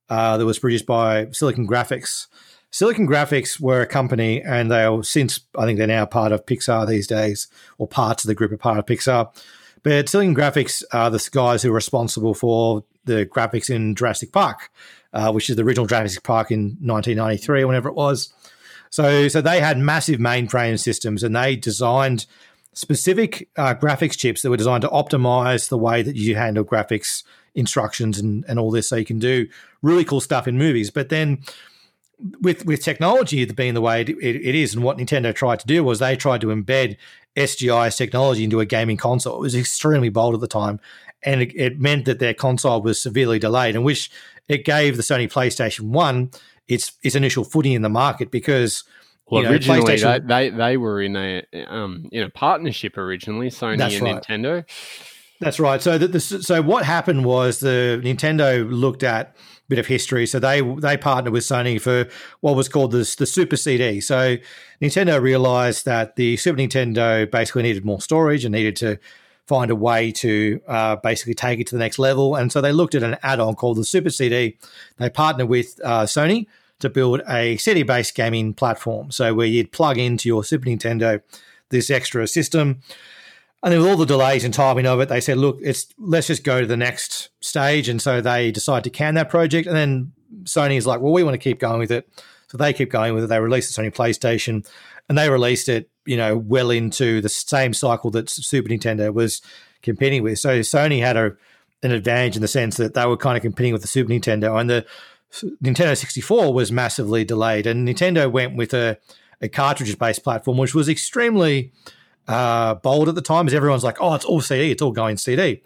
uh, 0.09 0.37
that 0.37 0.45
was 0.45 0.59
produced 0.59 0.85
by 0.85 1.27
Silicon 1.31 1.67
Graphics. 1.67 2.27
Silicon 2.71 3.07
Graphics 3.07 3.59
were 3.59 3.81
a 3.81 3.87
company, 3.87 4.41
and 4.41 4.71
they 4.71 4.83
are 4.83 5.03
since 5.03 5.41
I 5.57 5.65
think 5.65 5.77
they're 5.77 5.87
now 5.87 6.05
part 6.05 6.31
of 6.31 6.45
Pixar 6.45 6.87
these 6.87 7.07
days, 7.07 7.47
or 7.77 7.87
parts 7.87 8.23
of 8.23 8.27
the 8.27 8.35
group 8.35 8.51
are 8.51 8.57
part 8.57 8.77
of 8.77 8.85
Pixar. 8.85 9.33
But 9.83 10.09
Silicon 10.09 10.35
Graphics 10.35 10.83
are 10.91 11.09
the 11.09 11.29
guys 11.31 11.63
who 11.63 11.71
are 11.71 11.75
responsible 11.75 12.33
for 12.33 12.83
the 13.05 13.25
graphics 13.25 13.69
in 13.69 13.95
Jurassic 13.95 14.31
Park, 14.31 14.69
uh, 15.13 15.31
which 15.31 15.49
is 15.49 15.55
the 15.55 15.63
original 15.63 15.87
Jurassic 15.87 16.23
Park 16.23 16.51
in 16.51 16.77
1993 16.81 17.61
or 17.61 17.67
whenever 17.67 17.89
it 17.89 17.95
was. 17.95 18.33
So, 18.89 19.27
so 19.27 19.41
they 19.41 19.59
had 19.59 19.77
massive 19.77 20.19
mainframe 20.19 20.79
systems, 20.79 21.23
and 21.23 21.35
they 21.35 21.55
designed 21.55 22.25
specific 22.77 23.49
uh, 23.57 23.73
graphics 23.73 24.17
chips 24.17 24.41
that 24.41 24.51
were 24.51 24.57
designed 24.57 24.83
to 24.83 24.89
optimize 24.89 25.69
the 25.69 25.77
way 25.77 26.03
that 26.03 26.15
you 26.15 26.35
handle 26.35 26.63
graphics 26.63 27.23
instructions 27.55 28.19
and, 28.19 28.45
and 28.47 28.59
all 28.59 28.69
this, 28.69 28.87
so 28.87 28.95
you 28.95 29.05
can 29.05 29.17
do 29.19 29.47
really 29.81 30.05
cool 30.05 30.21
stuff 30.21 30.47
in 30.47 30.57
movies. 30.57 30.91
But 30.91 31.09
then 31.09 31.43
with 32.41 32.65
with 32.65 32.83
technology 32.83 33.43
being 33.45 33.73
the 33.73 33.81
way 33.81 34.01
it, 34.01 34.09
it 34.09 34.55
is, 34.55 34.75
and 34.75 34.83
what 34.83 34.97
Nintendo 34.97 35.33
tried 35.33 35.59
to 35.59 35.67
do 35.67 35.83
was 35.83 35.99
they 35.99 36.15
tried 36.15 36.41
to 36.41 36.47
embed 36.47 36.97
SGI's 37.35 37.95
technology 37.95 38.43
into 38.43 38.59
a 38.59 38.65
gaming 38.65 38.97
console. 38.97 39.37
It 39.37 39.41
was 39.41 39.55
extremely 39.55 40.09
bold 40.09 40.35
at 40.35 40.41
the 40.41 40.47
time, 40.47 40.79
and 41.23 41.41
it, 41.41 41.55
it 41.55 41.79
meant 41.79 42.05
that 42.05 42.19
their 42.19 42.35
console 42.35 42.81
was 42.81 43.01
severely 43.01 43.39
delayed, 43.39 43.75
and 43.75 43.83
which 43.83 44.11
it 44.47 44.65
gave 44.65 44.97
the 44.97 45.03
Sony 45.03 45.31
PlayStation 45.31 45.89
One 45.89 46.29
its 46.67 46.93
its 47.01 47.15
initial 47.15 47.43
footing 47.43 47.73
in 47.73 47.81
the 47.81 47.89
market 47.89 48.29
because. 48.29 48.83
Well, 49.29 49.41
you 49.41 49.47
know, 49.47 49.53
originally 49.53 49.97
they, 49.97 50.19
they, 50.19 50.49
they 50.49 50.77
were 50.77 51.01
in 51.01 51.15
a 51.15 51.43
um, 51.67 52.07
in 52.11 52.23
a 52.23 52.29
partnership 52.29 52.97
originally, 52.97 53.49
Sony 53.49 53.73
and 53.73 54.01
right. 54.01 54.23
Nintendo. 54.23 54.65
That's 55.39 55.59
right. 55.59 55.81
So 55.81 55.97
the, 55.97 56.07
the, 56.07 56.19
so 56.19 56.61
what 56.61 56.83
happened 56.85 57.25
was 57.25 57.59
the 57.59 58.01
Nintendo 58.03 58.67
looked 58.71 59.03
at 59.03 59.27
a 59.27 59.33
bit 59.67 59.79
of 59.79 59.85
history. 59.85 60.25
So 60.25 60.39
they 60.39 60.61
they 60.61 60.97
partnered 60.97 61.33
with 61.33 61.43
Sony 61.43 61.79
for 61.79 62.07
what 62.39 62.55
was 62.55 62.69
called 62.69 62.91
the 62.91 63.15
the 63.17 63.25
Super 63.25 63.57
CD. 63.57 64.01
So 64.01 64.37
Nintendo 64.81 65.21
realized 65.21 65.85
that 65.85 66.15
the 66.15 66.37
Super 66.37 66.59
Nintendo 66.59 67.29
basically 67.29 67.63
needed 67.63 67.85
more 67.85 68.01
storage 68.01 68.45
and 68.45 68.53
needed 68.53 68.75
to 68.77 68.97
find 69.45 69.71
a 69.71 69.75
way 69.75 70.11
to 70.11 70.59
uh, 70.67 70.95
basically 70.97 71.33
take 71.33 71.59
it 71.59 71.67
to 71.67 71.75
the 71.75 71.79
next 71.79 71.99
level. 71.99 72.35
And 72.35 72.51
so 72.51 72.59
they 72.59 72.73
looked 72.73 72.95
at 72.95 73.03
an 73.03 73.17
add-on 73.23 73.55
called 73.55 73.77
the 73.77 73.85
Super 73.85 74.09
CD. 74.09 74.57
They 74.97 75.09
partnered 75.09 75.47
with 75.47 75.79
uh, 75.83 76.03
Sony 76.03 76.47
to 76.79 76.89
build 76.89 77.21
a 77.27 77.57
CD 77.57 77.83
based 77.83 78.15
gaming 78.15 78.53
platform. 78.53 79.11
So 79.11 79.33
where 79.33 79.47
you'd 79.47 79.71
plug 79.71 79.97
into 79.97 80.29
your 80.29 80.43
Super 80.43 80.65
Nintendo 80.65 81.21
this 81.69 81.89
extra 81.89 82.27
system. 82.27 82.81
And 83.63 83.73
then 83.73 83.81
with 83.81 83.89
all 83.89 83.97
the 83.97 84.05
delays 84.05 84.43
and 84.43 84.53
timing 84.53 84.85
of 84.85 84.99
it, 84.99 85.09
they 85.09 85.19
said, 85.19 85.37
look, 85.37 85.59
it's 85.61 85.87
let's 85.97 86.27
just 86.27 86.43
go 86.43 86.61
to 86.61 86.67
the 86.67 86.77
next 86.77 87.29
stage. 87.41 87.89
And 87.89 88.01
so 88.01 88.21
they 88.21 88.51
decide 88.51 88.83
to 88.83 88.89
can 88.89 89.15
that 89.15 89.29
project. 89.29 89.67
And 89.67 89.75
then 89.75 90.11
Sony 90.43 90.77
is 90.77 90.85
like, 90.85 91.01
well, 91.01 91.11
we 91.11 91.23
want 91.23 91.33
to 91.33 91.39
keep 91.39 91.59
going 91.59 91.79
with 91.79 91.91
it. 91.91 92.07
So 92.49 92.57
they 92.57 92.71
keep 92.71 92.91
going 92.91 93.13
with 93.13 93.23
it. 93.23 93.27
They 93.27 93.39
released 93.39 93.75
the 93.75 93.81
Sony 93.81 93.93
PlayStation 93.93 94.65
and 95.09 95.17
they 95.17 95.29
released 95.29 95.67
it, 95.69 95.89
you 96.05 96.15
know, 96.15 96.37
well 96.37 96.69
into 96.69 97.19
the 97.19 97.29
same 97.29 97.73
cycle 97.73 98.11
that 98.11 98.29
Super 98.29 98.69
Nintendo 98.69 99.13
was 99.13 99.41
competing 99.81 100.23
with. 100.23 100.39
So 100.39 100.59
Sony 100.59 100.99
had 100.99 101.17
a 101.17 101.35
an 101.83 101.91
advantage 101.91 102.35
in 102.35 102.41
the 102.41 102.47
sense 102.47 102.77
that 102.77 102.93
they 102.95 103.05
were 103.05 103.17
kind 103.17 103.37
of 103.37 103.43
competing 103.43 103.71
with 103.71 103.81
the 103.81 103.87
Super 103.87 104.11
Nintendo 104.11 104.59
and 104.59 104.69
the 104.69 104.85
Nintendo 105.63 105.97
64 105.97 106.53
was 106.53 106.71
massively 106.71 107.23
delayed. 107.23 107.67
And 107.67 107.87
Nintendo 107.87 108.31
went 108.31 108.55
with 108.55 108.73
a, 108.73 108.97
a 109.41 109.49
cartridge 109.49 109.97
based 109.97 110.23
platform, 110.23 110.57
which 110.57 110.73
was 110.73 110.89
extremely 110.89 111.71
uh, 112.27 112.75
bold 112.75 113.09
at 113.09 113.15
the 113.15 113.21
time, 113.21 113.47
as 113.47 113.53
everyone's 113.53 113.83
like, 113.83 113.97
oh, 113.99 114.13
it's 114.15 114.25
all 114.25 114.41
CD, 114.41 114.71
it's 114.71 114.81
all 114.81 114.91
going 114.91 115.17
CD. 115.17 115.61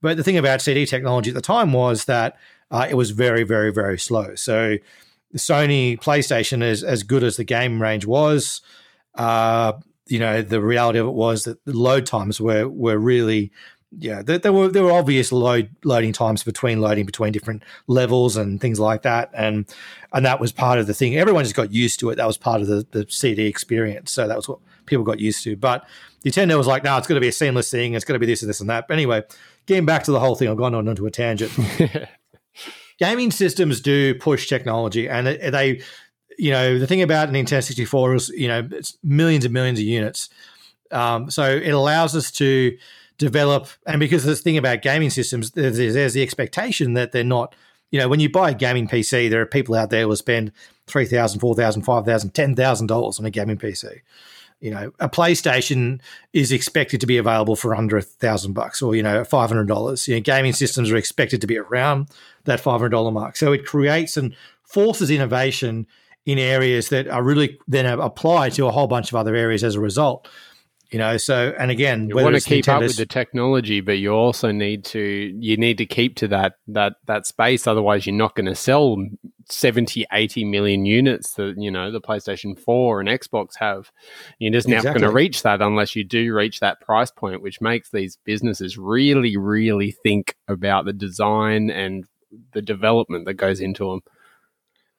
But 0.00 0.16
the 0.16 0.24
thing 0.24 0.36
about 0.36 0.60
CD 0.60 0.84
technology 0.86 1.30
at 1.30 1.34
the 1.34 1.40
time 1.40 1.72
was 1.72 2.06
that 2.06 2.36
uh, 2.70 2.86
it 2.88 2.94
was 2.94 3.10
very, 3.10 3.44
very, 3.44 3.72
very 3.72 3.98
slow. 3.98 4.34
So 4.34 4.78
the 5.30 5.38
Sony 5.38 5.98
PlayStation, 5.98 6.62
as 6.62 6.82
as 6.82 7.02
good 7.02 7.22
as 7.22 7.36
the 7.36 7.44
game 7.44 7.80
range 7.80 8.04
was, 8.04 8.62
uh, 9.14 9.74
you 10.06 10.18
know, 10.18 10.42
the 10.42 10.60
reality 10.60 10.98
of 10.98 11.06
it 11.06 11.12
was 11.12 11.44
that 11.44 11.64
the 11.64 11.72
load 11.72 12.06
times 12.06 12.40
were 12.40 12.68
were 12.68 12.98
really 12.98 13.52
yeah, 13.98 14.22
there, 14.22 14.38
there, 14.38 14.52
were 14.52 14.68
there 14.68 14.84
were 14.84 14.92
obvious 14.92 15.32
load 15.32 15.68
loading 15.84 16.12
times 16.12 16.42
between 16.42 16.80
loading 16.80 17.04
between 17.04 17.32
different 17.32 17.62
levels 17.86 18.36
and 18.36 18.60
things 18.60 18.80
like 18.80 19.02
that, 19.02 19.30
and 19.34 19.66
and 20.12 20.24
that 20.24 20.40
was 20.40 20.52
part 20.52 20.78
of 20.78 20.86
the 20.86 20.94
thing. 20.94 21.16
Everyone 21.16 21.44
just 21.44 21.56
got 21.56 21.72
used 21.72 22.00
to 22.00 22.10
it. 22.10 22.16
That 22.16 22.26
was 22.26 22.38
part 22.38 22.60
of 22.60 22.68
the, 22.68 22.86
the 22.92 23.06
CD 23.08 23.46
experience. 23.46 24.10
So 24.10 24.26
that 24.26 24.36
was 24.36 24.48
what 24.48 24.58
people 24.86 25.04
got 25.04 25.20
used 25.20 25.44
to. 25.44 25.56
But 25.56 25.86
Nintendo 26.24 26.56
was 26.56 26.66
like, 26.66 26.84
no, 26.84 26.96
it's 26.96 27.06
going 27.06 27.16
to 27.16 27.20
be 27.20 27.28
a 27.28 27.32
seamless 27.32 27.70
thing. 27.70 27.94
It's 27.94 28.04
going 28.04 28.14
to 28.14 28.18
be 28.18 28.26
this 28.26 28.42
and 28.42 28.48
this 28.48 28.60
and 28.60 28.70
that. 28.70 28.88
But 28.88 28.94
anyway, 28.94 29.22
getting 29.66 29.86
back 29.86 30.04
to 30.04 30.12
the 30.12 30.20
whole 30.20 30.36
thing, 30.36 30.48
I've 30.48 30.56
gone 30.56 30.74
on 30.74 30.88
into 30.88 31.06
a 31.06 31.10
tangent. 31.10 31.52
Gaming 32.98 33.30
systems 33.30 33.80
do 33.80 34.14
push 34.14 34.48
technology, 34.48 35.08
and 35.08 35.26
they, 35.26 35.82
you 36.38 36.50
know, 36.50 36.78
the 36.78 36.86
thing 36.86 37.02
about 37.02 37.28
an 37.28 37.34
Nintendo 37.34 37.64
64 37.64 38.14
is, 38.14 38.28
you 38.30 38.48
know, 38.48 38.68
it's 38.70 38.96
millions 39.02 39.44
and 39.44 39.52
millions 39.52 39.78
of 39.78 39.84
units. 39.84 40.28
Um, 40.90 41.30
so 41.30 41.44
it 41.44 41.70
allows 41.70 42.14
us 42.14 42.30
to 42.32 42.76
develop, 43.18 43.68
and 43.86 44.00
because 44.00 44.24
the 44.24 44.36
thing 44.36 44.56
about 44.56 44.82
gaming 44.82 45.10
systems, 45.10 45.52
there's, 45.52 45.76
there's 45.76 46.14
the 46.14 46.22
expectation 46.22 46.94
that 46.94 47.12
they're 47.12 47.24
not 47.24 47.54
you 47.90 48.00
know, 48.00 48.08
when 48.08 48.20
you 48.20 48.30
buy 48.30 48.48
a 48.48 48.54
gaming 48.54 48.88
PC, 48.88 49.28
there 49.28 49.42
are 49.42 49.46
people 49.46 49.74
out 49.74 49.90
there 49.90 50.00
who 50.00 50.08
will 50.08 50.16
spend 50.16 50.50
three 50.86 51.04
thousand, 51.04 51.40
four 51.40 51.54
thousand, 51.54 51.82
five 51.82 52.06
thousand, 52.06 52.30
ten 52.30 52.56
thousand 52.56 52.86
dollars 52.86 53.20
on 53.20 53.26
a 53.26 53.30
gaming 53.30 53.58
PC 53.58 54.00
you 54.62 54.70
know, 54.70 54.92
a 55.00 55.08
PlayStation 55.08 56.00
is 56.32 56.52
expected 56.52 57.00
to 57.00 57.06
be 57.06 57.18
available 57.18 57.56
for 57.56 57.74
under 57.74 57.96
a 57.96 58.02
thousand 58.02 58.52
bucks 58.52 58.80
or, 58.80 58.94
you 58.94 59.02
know, 59.02 59.24
five 59.24 59.50
hundred 59.50 59.66
dollars. 59.66 60.06
You 60.06 60.14
know, 60.14 60.20
gaming 60.20 60.52
systems 60.52 60.90
are 60.90 60.96
expected 60.96 61.40
to 61.40 61.48
be 61.48 61.58
around 61.58 62.08
that 62.44 62.60
five 62.60 62.78
hundred 62.78 62.90
dollar 62.90 63.10
mark. 63.10 63.36
So 63.36 63.52
it 63.52 63.66
creates 63.66 64.16
and 64.16 64.36
forces 64.62 65.10
innovation 65.10 65.88
in 66.24 66.38
areas 66.38 66.90
that 66.90 67.08
are 67.08 67.24
really 67.24 67.58
then 67.66 67.86
applied 67.86 68.52
to 68.52 68.66
a 68.66 68.70
whole 68.70 68.86
bunch 68.86 69.10
of 69.10 69.16
other 69.16 69.34
areas 69.34 69.64
as 69.64 69.74
a 69.74 69.80
result. 69.80 70.28
You 70.92 70.98
know, 70.98 71.16
so 71.16 71.54
and 71.58 71.70
again, 71.70 72.10
you 72.10 72.16
want 72.16 72.36
to 72.36 72.42
keep 72.42 72.66
Nintendo's, 72.66 72.68
up 72.68 72.82
with 72.82 72.96
the 72.98 73.06
technology, 73.06 73.80
but 73.80 73.92
you 73.92 74.10
also 74.12 74.52
need 74.52 74.84
to 74.86 75.00
you 75.00 75.56
need 75.56 75.78
to 75.78 75.86
keep 75.86 76.16
to 76.16 76.28
that 76.28 76.56
that 76.68 76.96
that 77.06 77.26
space. 77.26 77.66
Otherwise, 77.66 78.06
you're 78.06 78.14
not 78.14 78.34
going 78.34 78.44
to 78.44 78.54
sell 78.54 78.98
70, 79.48 80.04
80 80.12 80.44
million 80.44 80.84
units 80.84 81.32
that 81.34 81.54
you 81.56 81.70
know 81.70 81.90
the 81.90 82.02
PlayStation 82.02 82.58
Four 82.58 83.00
and 83.00 83.08
Xbox 83.08 83.52
have. 83.58 83.90
You're 84.38 84.52
just 84.52 84.68
exactly. 84.68 84.88
not 84.90 84.98
going 84.98 85.10
to 85.10 85.14
reach 85.14 85.42
that 85.44 85.62
unless 85.62 85.96
you 85.96 86.04
do 86.04 86.34
reach 86.34 86.60
that 86.60 86.82
price 86.82 87.10
point, 87.10 87.40
which 87.40 87.62
makes 87.62 87.90
these 87.90 88.18
businesses 88.26 88.76
really, 88.76 89.38
really 89.38 89.92
think 89.92 90.36
about 90.46 90.84
the 90.84 90.92
design 90.92 91.70
and 91.70 92.04
the 92.52 92.62
development 92.62 93.24
that 93.24 93.34
goes 93.34 93.60
into 93.60 93.88
them. 93.88 94.00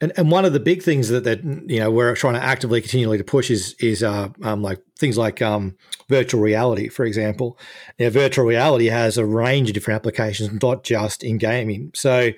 And, 0.03 0.11
and 0.17 0.29
one 0.29 0.43
of 0.43 0.51
the 0.51 0.59
big 0.59 0.83
things 0.83 1.07
that, 1.07 1.23
that 1.23 1.41
you 1.43 1.79
know 1.79 1.89
we're 1.89 2.13
trying 2.13 2.33
to 2.33 2.43
actively 2.43 2.81
continually 2.81 3.17
to 3.17 3.23
push 3.23 3.49
is 3.49 3.73
is 3.79 4.03
uh, 4.03 4.27
um, 4.41 4.61
like 4.61 4.81
things 4.99 5.17
like 5.17 5.41
um, 5.41 5.77
virtual 6.09 6.41
reality, 6.41 6.89
for 6.89 7.05
example. 7.05 7.57
Now, 7.97 8.09
virtual 8.09 8.45
reality 8.45 8.87
has 8.87 9.17
a 9.17 9.25
range 9.25 9.69
of 9.69 9.75
different 9.75 9.95
applications, 9.95 10.61
not 10.61 10.83
just 10.83 11.23
in 11.23 11.37
gaming. 11.37 11.91
So, 11.95 12.31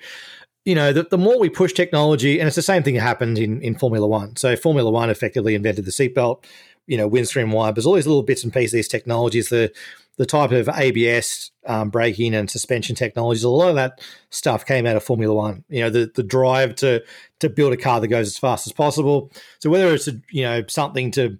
you 0.64 0.76
know, 0.76 0.92
the, 0.92 1.08
the 1.10 1.18
more 1.18 1.40
we 1.40 1.48
push 1.48 1.72
technology, 1.72 2.38
and 2.38 2.46
it's 2.46 2.54
the 2.54 2.62
same 2.62 2.84
thing 2.84 2.94
that 2.94 3.00
happened 3.00 3.36
in, 3.36 3.60
in 3.62 3.76
Formula 3.76 4.06
One. 4.06 4.36
So, 4.36 4.54
Formula 4.54 4.88
One 4.88 5.10
effectively 5.10 5.56
invented 5.56 5.86
the 5.86 5.90
seatbelt, 5.90 6.44
you 6.86 6.96
know, 6.96 7.10
Windstream 7.10 7.52
wipers, 7.52 7.84
all 7.84 7.94
these 7.94 8.06
little 8.06 8.22
bits 8.22 8.44
and 8.44 8.52
pieces, 8.52 8.72
these 8.72 8.88
technologies, 8.88 9.48
the 9.48 9.72
the 10.16 10.26
type 10.26 10.50
of 10.50 10.68
ABS 10.68 11.50
um, 11.66 11.90
braking 11.90 12.34
and 12.34 12.50
suspension 12.50 12.96
technologies, 12.96 13.44
a 13.44 13.50
lot 13.50 13.68
of 13.68 13.74
that 13.74 14.00
stuff 14.30 14.64
came 14.64 14.86
out 14.86 14.96
of 14.96 15.04
Formula 15.04 15.34
One. 15.34 15.64
You 15.68 15.82
know, 15.82 15.90
the 15.90 16.10
the 16.14 16.22
drive 16.22 16.74
to 16.76 17.02
to 17.40 17.48
build 17.48 17.72
a 17.72 17.76
car 17.76 18.00
that 18.00 18.08
goes 18.08 18.26
as 18.26 18.38
fast 18.38 18.66
as 18.66 18.72
possible. 18.72 19.30
So 19.58 19.70
whether 19.70 19.92
it's 19.94 20.08
a, 20.08 20.20
you 20.30 20.42
know 20.42 20.64
something 20.68 21.10
to 21.12 21.38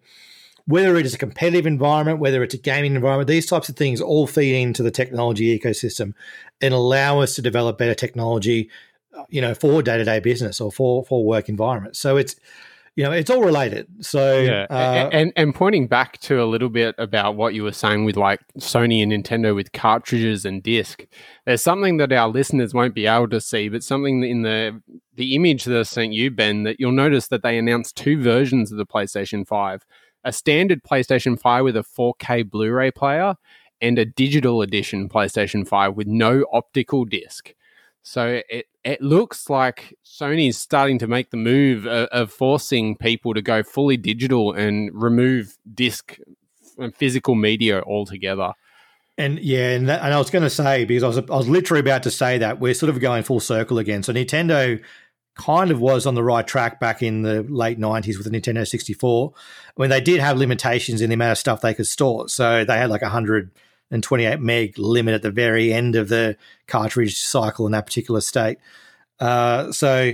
whether 0.66 0.96
it 0.96 1.06
is 1.06 1.14
a 1.14 1.18
competitive 1.18 1.66
environment, 1.66 2.18
whether 2.18 2.42
it's 2.42 2.54
a 2.54 2.58
gaming 2.58 2.96
environment, 2.96 3.28
these 3.28 3.46
types 3.46 3.68
of 3.68 3.76
things 3.76 4.00
all 4.00 4.26
feed 4.26 4.60
into 4.60 4.82
the 4.82 4.90
technology 4.90 5.56
ecosystem 5.56 6.12
and 6.60 6.74
allow 6.74 7.20
us 7.20 7.36
to 7.36 7.42
develop 7.42 7.78
better 7.78 7.94
technology, 7.94 8.68
you 9.28 9.40
know, 9.40 9.54
for 9.54 9.80
day 9.80 9.96
to 9.96 10.04
day 10.04 10.20
business 10.20 10.60
or 10.60 10.70
for 10.70 11.04
for 11.04 11.24
work 11.24 11.48
environments. 11.48 11.98
So 11.98 12.16
it's 12.16 12.36
you 12.96 13.04
know, 13.04 13.12
it's 13.12 13.28
all 13.28 13.42
related. 13.42 13.86
So 14.00 14.40
yeah, 14.40 14.66
uh, 14.70 15.10
and 15.12 15.30
and 15.36 15.54
pointing 15.54 15.86
back 15.86 16.18
to 16.20 16.42
a 16.42 16.46
little 16.46 16.70
bit 16.70 16.94
about 16.96 17.36
what 17.36 17.52
you 17.52 17.62
were 17.62 17.72
saying 17.72 18.06
with 18.06 18.16
like 18.16 18.40
Sony 18.58 19.02
and 19.02 19.12
Nintendo 19.12 19.54
with 19.54 19.72
cartridges 19.72 20.46
and 20.46 20.62
disc. 20.62 21.04
There's 21.44 21.62
something 21.62 21.98
that 21.98 22.10
our 22.10 22.28
listeners 22.28 22.72
won't 22.72 22.94
be 22.94 23.06
able 23.06 23.28
to 23.28 23.40
see, 23.40 23.68
but 23.68 23.84
something 23.84 24.24
in 24.24 24.42
the 24.42 24.80
the 25.14 25.34
image 25.34 25.64
that 25.64 25.78
I 25.78 25.82
sent 25.82 26.14
you, 26.14 26.30
Ben, 26.30 26.62
that 26.62 26.80
you'll 26.80 26.90
notice 26.90 27.28
that 27.28 27.42
they 27.42 27.58
announced 27.58 27.96
two 27.96 28.20
versions 28.22 28.72
of 28.72 28.78
the 28.78 28.86
PlayStation 28.86 29.46
Five: 29.46 29.84
a 30.24 30.32
standard 30.32 30.82
PlayStation 30.82 31.38
Five 31.38 31.64
with 31.64 31.76
a 31.76 31.84
4K 31.84 32.48
Blu-ray 32.50 32.92
player, 32.92 33.34
and 33.78 33.98
a 33.98 34.06
digital 34.06 34.62
edition 34.62 35.10
PlayStation 35.10 35.68
Five 35.68 35.96
with 35.96 36.06
no 36.06 36.46
optical 36.50 37.04
disc. 37.04 37.52
So 38.08 38.40
it 38.48 38.66
it 38.84 39.02
looks 39.02 39.50
like 39.50 39.98
Sony's 40.04 40.56
starting 40.56 41.00
to 41.00 41.08
make 41.08 41.30
the 41.30 41.36
move 41.36 41.86
of, 41.86 42.06
of, 42.10 42.32
forcing 42.32 42.96
people 42.96 43.34
to 43.34 43.42
go 43.42 43.64
fully 43.64 43.96
digital 43.96 44.52
and 44.52 44.90
remove 44.94 45.58
disc 45.74 46.16
and 46.78 46.94
physical 46.94 47.34
media 47.34 47.82
altogether. 47.82 48.52
And 49.18 49.40
yeah, 49.40 49.70
and, 49.70 49.88
that, 49.88 50.02
and 50.02 50.14
I 50.14 50.18
was 50.18 50.30
going 50.30 50.44
to 50.44 50.50
say 50.50 50.84
because 50.84 51.02
I 51.02 51.08
was 51.08 51.18
I 51.18 51.36
was 51.36 51.48
literally 51.48 51.80
about 51.80 52.04
to 52.04 52.12
say 52.12 52.38
that 52.38 52.60
we're 52.60 52.74
sort 52.74 52.90
of 52.90 53.00
going 53.00 53.24
full 53.24 53.40
circle 53.40 53.80
again. 53.80 54.04
So 54.04 54.12
Nintendo 54.12 54.80
kind 55.34 55.72
of 55.72 55.80
was 55.80 56.06
on 56.06 56.14
the 56.14 56.22
right 56.22 56.46
track 56.46 56.78
back 56.78 57.02
in 57.02 57.22
the 57.22 57.42
late 57.42 57.80
90s 57.80 58.18
with 58.18 58.30
the 58.30 58.40
Nintendo 58.40 58.64
64 58.64 59.32
when 59.74 59.90
they 59.90 60.00
did 60.00 60.20
have 60.20 60.38
limitations 60.38 61.00
in 61.00 61.10
the 61.10 61.14
amount 61.14 61.32
of 61.32 61.38
stuff 61.38 61.60
they 61.60 61.74
could 61.74 61.88
store. 61.88 62.28
So 62.28 62.64
they 62.64 62.78
had 62.78 62.88
like 62.88 63.02
100 63.02 63.50
and 63.90 64.02
28 64.02 64.40
meg 64.40 64.78
limit 64.78 65.14
at 65.14 65.22
the 65.22 65.30
very 65.30 65.72
end 65.72 65.96
of 65.96 66.08
the 66.08 66.36
cartridge 66.66 67.16
cycle 67.16 67.66
in 67.66 67.72
that 67.72 67.86
particular 67.86 68.20
state. 68.20 68.58
Uh, 69.20 69.72
so, 69.72 70.12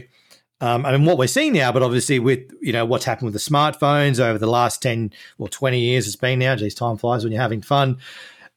um, 0.60 0.86
I 0.86 0.92
mean, 0.92 1.04
what 1.04 1.18
we're 1.18 1.26
seeing 1.26 1.54
now, 1.54 1.72
but 1.72 1.82
obviously 1.82 2.18
with 2.18 2.52
you 2.60 2.72
know 2.72 2.84
what's 2.84 3.04
happened 3.04 3.26
with 3.26 3.34
the 3.34 3.50
smartphones 3.50 4.20
over 4.20 4.38
the 4.38 4.46
last 4.46 4.82
10 4.82 5.12
or 5.38 5.48
20 5.48 5.80
years, 5.80 6.06
it's 6.06 6.16
been 6.16 6.38
now. 6.38 6.54
Geez, 6.54 6.74
time 6.74 6.96
flies 6.96 7.24
when 7.24 7.32
you're 7.32 7.42
having 7.42 7.62
fun. 7.62 7.98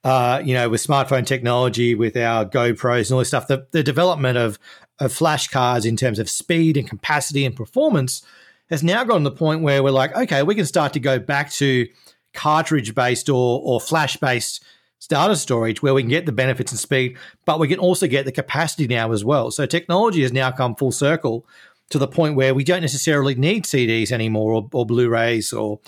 Uh, 0.04 0.40
you 0.46 0.54
know, 0.54 0.70
with 0.70 0.86
smartphone 0.86 1.26
technology, 1.26 1.96
with 1.96 2.16
our 2.16 2.46
GoPros 2.46 3.08
and 3.08 3.14
all 3.14 3.20
this 3.20 3.30
stuff, 3.30 3.48
the, 3.48 3.66
the 3.72 3.82
development 3.82 4.38
of 4.38 4.60
of 5.00 5.12
flash 5.12 5.48
cards 5.48 5.86
in 5.86 5.98
terms 5.98 6.20
of 6.20 6.30
speed 6.30 6.78
and 6.78 6.88
capacity 6.88 7.44
and 7.44 7.56
performance 7.56 8.22
has 8.70 8.84
now 8.84 9.04
gotten 9.04 9.24
to 9.24 9.30
the 9.30 9.36
point 9.36 9.62
where 9.62 9.84
we're 9.84 9.92
like, 9.92 10.16
okay, 10.16 10.42
we 10.42 10.56
can 10.56 10.66
start 10.66 10.94
to 10.94 11.00
go 11.00 11.20
back 11.20 11.52
to 11.52 11.88
cartridge 12.34 12.94
based 12.94 13.30
or 13.30 13.62
or 13.64 13.82
flash 13.82 14.18
based 14.18 14.64
data 15.08 15.36
storage 15.36 15.82
where 15.82 15.94
we 15.94 16.02
can 16.02 16.10
get 16.10 16.26
the 16.26 16.32
benefits 16.32 16.72
and 16.72 16.80
speed, 16.80 17.18
but 17.46 17.60
we 17.60 17.68
can 17.68 17.80
also 17.80 18.08
get 18.08 18.26
the 18.26 18.32
capacity 18.32 18.88
now 18.88 19.12
as 19.12 19.24
well. 19.24 19.52
So 19.52 19.66
technology 19.66 20.22
has 20.24 20.34
now 20.34 20.52
come 20.52 20.76
full 20.76 20.92
circle 20.92 21.46
to 21.90 22.00
the 22.00 22.08
point 22.08 22.36
where 22.36 22.54
we 22.54 22.64
don't 22.64 22.82
necessarily 22.82 23.36
need 23.36 23.66
CDs 23.66 24.12
anymore 24.12 24.54
or, 24.54 24.70
or 24.74 24.86
Blu-rays 24.86 25.54
or 25.54 25.80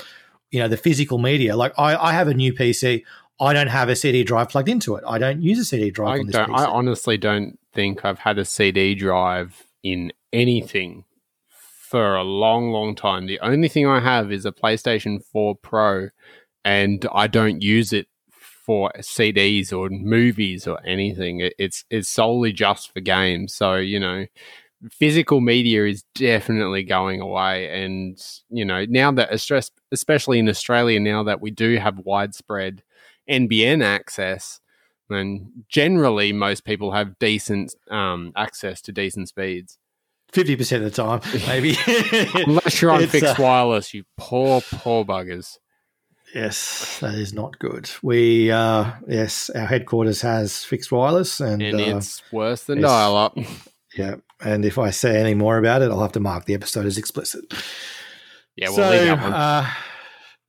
you 0.51 0.59
know 0.59 0.67
the 0.67 0.77
physical 0.77 1.17
media. 1.17 1.55
Like 1.55 1.73
I, 1.77 1.95
I 1.95 2.13
have 2.13 2.27
a 2.27 2.33
new 2.33 2.53
PC. 2.53 3.03
I 3.39 3.53
don't 3.53 3.67
have 3.67 3.89
a 3.89 3.95
CD 3.95 4.23
drive 4.23 4.49
plugged 4.49 4.69
into 4.69 4.95
it. 4.95 5.03
I 5.07 5.17
don't 5.19 5.41
use 5.41 5.59
a 5.59 5.65
CD 5.65 5.91
drive 5.91 6.15
I 6.15 6.19
on 6.19 6.27
this. 6.27 6.35
I 6.35 6.65
honestly 6.65 7.17
don't 7.17 7.59
think 7.73 8.03
I've 8.03 8.19
had 8.19 8.39
a 8.39 8.45
CD 8.45 8.95
drive 8.95 9.67
in 9.83 10.11
anything 10.33 11.03
for 11.49 12.15
a 12.15 12.23
long, 12.23 12.71
long 12.71 12.95
time. 12.95 13.27
The 13.27 13.39
only 13.39 13.67
thing 13.67 13.85
I 13.87 13.99
have 13.99 14.31
is 14.31 14.45
a 14.45 14.51
PlayStation 14.51 15.23
4 15.23 15.55
Pro, 15.55 16.09
and 16.65 17.05
I 17.13 17.27
don't 17.27 17.61
use 17.61 17.93
it 17.93 18.07
for 18.67 18.91
CDs 18.97 19.71
or 19.71 19.89
movies 19.89 20.67
or 20.67 20.85
anything. 20.85 21.49
It's 21.57 21.85
it's 21.89 22.09
solely 22.09 22.51
just 22.51 22.93
for 22.93 22.99
games. 22.99 23.55
So 23.55 23.75
you 23.75 23.99
know, 23.99 24.27
physical 24.91 25.39
media 25.39 25.85
is 25.85 26.03
definitely 26.13 26.83
going 26.83 27.21
away. 27.21 27.83
And 27.83 28.21
you 28.49 28.65
know, 28.65 28.85
now 28.87 29.11
that 29.13 29.29
especially 29.91 30.37
in 30.37 30.49
Australia, 30.49 30.99
now 30.99 31.23
that 31.23 31.41
we 31.41 31.49
do 31.49 31.77
have 31.77 31.97
widespread 31.99 32.83
NBN 33.29 33.83
access, 33.83 34.59
then 35.09 35.63
generally 35.69 36.33
most 36.33 36.65
people 36.65 36.91
have 36.91 37.17
decent 37.19 37.73
um, 37.89 38.33
access 38.35 38.81
to 38.81 38.91
decent 38.91 39.29
speeds. 39.29 39.77
Fifty 40.33 40.57
percent 40.57 40.83
of 40.83 40.91
the 40.93 41.01
time, 41.01 41.21
maybe. 41.47 41.77
Unless 42.45 42.81
you're 42.81 42.91
on 42.91 43.01
it's, 43.01 43.13
fixed 43.13 43.39
uh, 43.39 43.43
wireless, 43.43 43.93
you 43.93 44.03
poor, 44.17 44.59
poor 44.59 45.05
buggers. 45.05 45.57
Yes, 46.33 46.99
that 46.99 47.15
is 47.15 47.33
not 47.33 47.57
good. 47.57 47.89
We 48.01 48.51
uh, 48.51 48.91
yes, 49.07 49.49
our 49.51 49.65
headquarters 49.65 50.21
has 50.21 50.63
fixed 50.63 50.91
wireless, 50.91 51.39
and, 51.39 51.61
and 51.61 51.79
uh, 51.79 51.97
it's 51.97 52.21
worse 52.31 52.63
than 52.63 52.81
dial 52.81 53.15
up. 53.15 53.37
Yeah, 53.95 54.17
and 54.41 54.63
if 54.63 54.77
I 54.77 54.91
say 54.91 55.19
any 55.19 55.33
more 55.33 55.57
about 55.57 55.81
it, 55.81 55.89
I'll 55.89 56.01
have 56.01 56.11
to 56.11 56.19
mark 56.19 56.45
the 56.45 56.53
episode 56.53 56.85
as 56.85 56.99
explicit. 56.99 57.51
Yeah, 58.55 58.67
we'll 58.67 58.75
so, 58.75 58.89
leave 58.91 59.05
that 59.05 59.21
one. 59.23 59.33
Uh, 59.33 59.69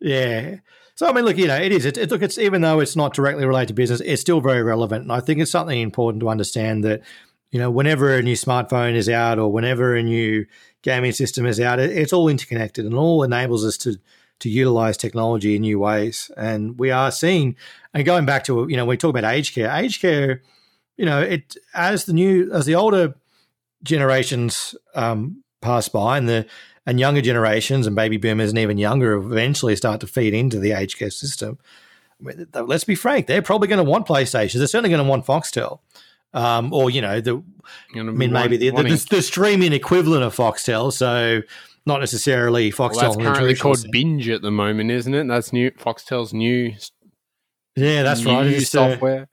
yeah. 0.02 0.56
So 0.96 1.08
I 1.08 1.12
mean, 1.14 1.24
look, 1.24 1.38
you 1.38 1.46
know, 1.46 1.56
it 1.56 1.72
is. 1.72 1.86
It, 1.86 1.96
it, 1.96 2.10
look, 2.10 2.20
it's 2.20 2.36
even 2.36 2.60
though 2.60 2.80
it's 2.80 2.94
not 2.94 3.14
directly 3.14 3.46
related 3.46 3.68
to 3.68 3.74
business, 3.74 4.02
it's 4.04 4.20
still 4.20 4.42
very 4.42 4.62
relevant, 4.62 5.04
and 5.04 5.12
I 5.12 5.20
think 5.20 5.40
it's 5.40 5.50
something 5.50 5.80
important 5.80 6.20
to 6.20 6.28
understand 6.28 6.84
that 6.84 7.00
you 7.50 7.58
know, 7.58 7.70
whenever 7.70 8.14
a 8.14 8.22
new 8.22 8.34
smartphone 8.34 8.94
is 8.94 9.08
out 9.08 9.38
or 9.38 9.50
whenever 9.50 9.96
a 9.96 10.02
new 10.02 10.44
gaming 10.82 11.12
system 11.12 11.46
is 11.46 11.60
out, 11.60 11.80
it, 11.80 11.90
it's 11.90 12.12
all 12.12 12.28
interconnected 12.28 12.84
and 12.84 12.94
all 12.94 13.22
enables 13.22 13.64
us 13.64 13.78
to 13.78 13.98
to 14.40 14.48
utilize 14.48 14.96
technology 14.96 15.56
in 15.56 15.62
new 15.62 15.78
ways. 15.78 16.30
And 16.36 16.78
we 16.78 16.90
are 16.90 17.10
seeing, 17.10 17.56
and 17.92 18.04
going 18.04 18.26
back 18.26 18.44
to, 18.44 18.66
you 18.68 18.76
know, 18.76 18.84
we 18.84 18.96
talk 18.96 19.10
about 19.10 19.24
aged 19.24 19.54
care, 19.54 19.70
aged 19.70 20.00
care, 20.00 20.42
you 20.96 21.04
know, 21.04 21.20
it 21.20 21.56
as 21.74 22.04
the 22.04 22.12
new, 22.12 22.50
as 22.52 22.66
the 22.66 22.74
older 22.74 23.14
generations 23.82 24.74
um, 24.94 25.42
pass 25.60 25.88
by 25.88 26.18
and 26.18 26.28
the, 26.28 26.46
and 26.86 26.98
younger 26.98 27.20
generations 27.20 27.86
and 27.86 27.94
baby 27.94 28.16
boomers 28.16 28.48
and 28.48 28.58
even 28.58 28.78
younger 28.78 29.12
eventually 29.14 29.76
start 29.76 30.00
to 30.00 30.06
feed 30.06 30.34
into 30.34 30.58
the 30.58 30.72
aged 30.72 30.98
care 30.98 31.10
system. 31.10 31.58
Let's 32.20 32.84
be 32.84 32.94
frank, 32.94 33.26
they're 33.26 33.42
probably 33.42 33.68
going 33.68 33.84
to 33.84 33.88
want 33.88 34.06
PlayStation. 34.06 34.54
They're 34.58 34.66
certainly 34.66 34.90
going 34.90 35.04
to 35.04 35.08
want 35.08 35.26
Foxtel. 35.26 35.80
Um, 36.34 36.74
or 36.74 36.90
you 36.90 37.00
know 37.00 37.22
the, 37.22 37.42
I 37.96 38.02
mean 38.02 38.32
maybe 38.32 38.58
the, 38.58 38.70
the, 38.70 39.06
the, 39.08 39.22
streaming 39.22 39.72
equivalent 39.72 40.22
of 40.22 40.36
Foxtel. 40.36 40.92
So 40.92 41.40
not 41.88 41.98
necessarily 41.98 42.70
Foxtel. 42.70 42.94
Well, 42.94 43.12
that's 43.12 43.16
currently 43.16 43.56
called 43.56 43.84
Binge 43.90 44.28
at 44.28 44.42
the 44.42 44.52
moment, 44.52 44.92
isn't 44.92 45.12
it? 45.12 45.26
That's 45.26 45.52
new 45.52 45.72
Foxtel's 45.72 46.32
new. 46.32 46.74
Yeah, 47.74 48.04
that's 48.04 48.24
new 48.24 48.30
right. 48.30 48.46
New 48.46 48.58
uh, 48.58 48.60
software. 48.60 49.28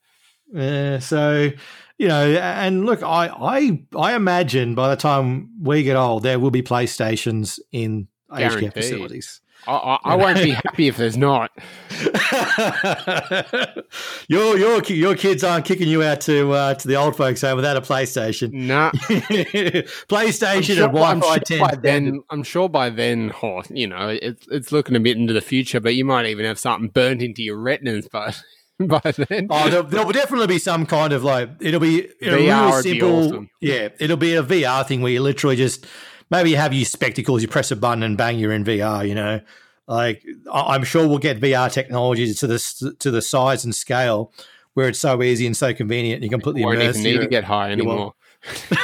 Yeah, 0.51 0.99
so 0.99 1.51
you 1.99 2.07
know, 2.07 2.25
and 2.31 2.85
look, 2.85 3.03
I 3.03 3.27
I 3.27 3.83
I 3.95 4.15
imagine 4.15 4.73
by 4.73 4.89
the 4.89 4.95
time 4.95 5.51
we 5.61 5.83
get 5.83 5.95
old, 5.95 6.23
there 6.23 6.39
will 6.39 6.51
be 6.51 6.63
PlayStations 6.63 7.59
in 7.71 8.07
aged 8.35 8.59
care 8.59 8.71
facilities. 8.71 9.41
I, 9.67 9.97
I, 10.04 10.15
won't 10.15 10.38
be 10.38 10.51
happy 10.51 10.88
if 10.88 10.97
there's 10.97 11.17
not. 11.17 11.51
your 14.28 14.58
your 14.58 14.84
your 14.84 15.15
kids 15.15 15.43
aren't 15.43 15.65
kicking 15.65 15.88
you 15.88 16.04
out 16.04 16.21
to 16.21 16.51
uh, 16.51 16.73
to 16.75 16.88
the 16.88 16.95
old 16.95 17.15
folks 17.15 17.41
home 17.41 17.56
without 17.56 17.75
a 17.75 17.82
PlayStation. 17.82 18.54
Nah, 18.54 18.91
PlayStation 18.91 20.75
sure, 20.75 20.86
and 20.86 20.93
Wi-Fi 20.93 21.39
sure 21.47 21.69
10. 21.69 21.82
then, 21.82 22.21
I'm 22.30 22.43
sure 22.43 22.69
by 22.69 22.89
then, 22.89 23.32
oh, 23.41 23.63
you 23.69 23.88
know, 23.88 24.10
it's 24.10 24.47
it's 24.51 24.71
looking 24.71 24.95
a 24.95 24.99
bit 24.99 25.17
into 25.17 25.34
the 25.34 25.41
future, 25.41 25.80
but 25.80 25.95
you 25.95 26.06
might 26.06 26.28
even 26.28 26.45
have 26.45 26.60
something 26.60 26.89
burnt 26.89 27.21
into 27.21 27.41
your 27.41 27.58
retinas. 27.58 28.08
But 28.12 28.41
by 28.80 29.01
then, 29.30 29.47
oh, 29.49 29.69
there'll, 29.69 29.86
there'll, 29.86 30.12
definitely 30.12 30.47
be 30.47 30.60
some 30.60 30.86
kind 30.86 31.13
of 31.13 31.23
like 31.23 31.49
it'll 31.60 31.80
be 31.80 32.08
it'll 32.19 32.39
VR 32.39 32.69
really 32.69 32.82
simple. 32.84 33.25
Awesome. 33.25 33.49
Yeah, 33.62 33.89
it'll 33.99 34.17
be 34.17 34.36
a 34.36 34.43
VR 34.43 34.86
thing 34.86 35.01
where 35.01 35.12
you 35.12 35.21
literally 35.21 35.56
just 35.56 35.86
maybe 36.29 36.49
you 36.49 36.57
have 36.57 36.73
your 36.73 36.85
spectacles, 36.85 37.41
you 37.41 37.47
press 37.47 37.71
a 37.71 37.75
button 37.75 38.03
and 38.03 38.17
bang, 38.17 38.39
you're 38.39 38.53
in 38.53 38.63
VR. 38.63 39.07
You 39.07 39.15
know, 39.15 39.41
like 39.88 40.23
I'm 40.51 40.83
sure 40.83 41.07
we'll 41.07 41.19
get 41.19 41.39
VR 41.39 41.71
technology 41.71 42.33
to 42.33 42.47
the 42.47 42.95
to 42.99 43.11
the 43.11 43.21
size 43.21 43.65
and 43.65 43.73
scale 43.73 44.31
where 44.75 44.88
it's 44.89 44.99
so 44.99 45.23
easy 45.23 45.45
and 45.47 45.57
so 45.57 45.73
convenient. 45.73 46.21
You 46.21 46.29
can 46.29 46.41
put 46.41 46.55
the 46.55 46.63
won't 46.63 46.81
even 46.81 47.01
need 47.01 47.21
to 47.21 47.27
get 47.27 47.43
high 47.43 47.71
anymore. 47.71 48.13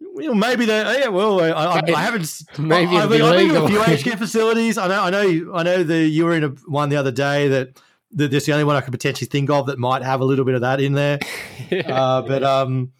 well, 0.00 0.34
maybe 0.34 0.64
they. 0.64 1.00
Yeah, 1.00 1.08
well, 1.08 1.40
I, 1.40 1.50
I, 1.50 1.82
I 1.86 2.00
haven't. 2.00 2.42
Maybe 2.58 2.96
I, 2.96 3.04
I've 3.04 3.10
been 3.10 3.56
a 3.56 3.68
few 3.68 3.84
aged 3.84 4.04
care 4.08 4.16
facilities. 4.16 4.76
I 4.76 4.88
know. 4.88 5.04
I 5.04 5.10
know. 5.10 5.52
I 5.54 5.62
know. 5.62 5.82
The 5.84 5.98
you 5.98 6.24
were 6.24 6.34
in 6.34 6.44
a, 6.44 6.48
one 6.66 6.88
the 6.88 6.96
other 6.96 7.12
day 7.12 7.48
that. 7.48 7.80
That 8.12 8.30
this 8.30 8.46
the 8.46 8.52
only 8.52 8.64
one 8.64 8.74
I 8.74 8.80
could 8.80 8.92
potentially 8.92 9.28
think 9.28 9.50
of 9.50 9.66
that 9.66 9.78
might 9.78 10.00
have 10.02 10.22
a 10.22 10.24
little 10.24 10.46
bit 10.46 10.54
of 10.54 10.62
that 10.62 10.80
in 10.80 10.94
there, 10.94 11.18
uh, 11.70 12.22
but 12.22 12.42
um, 12.42 12.90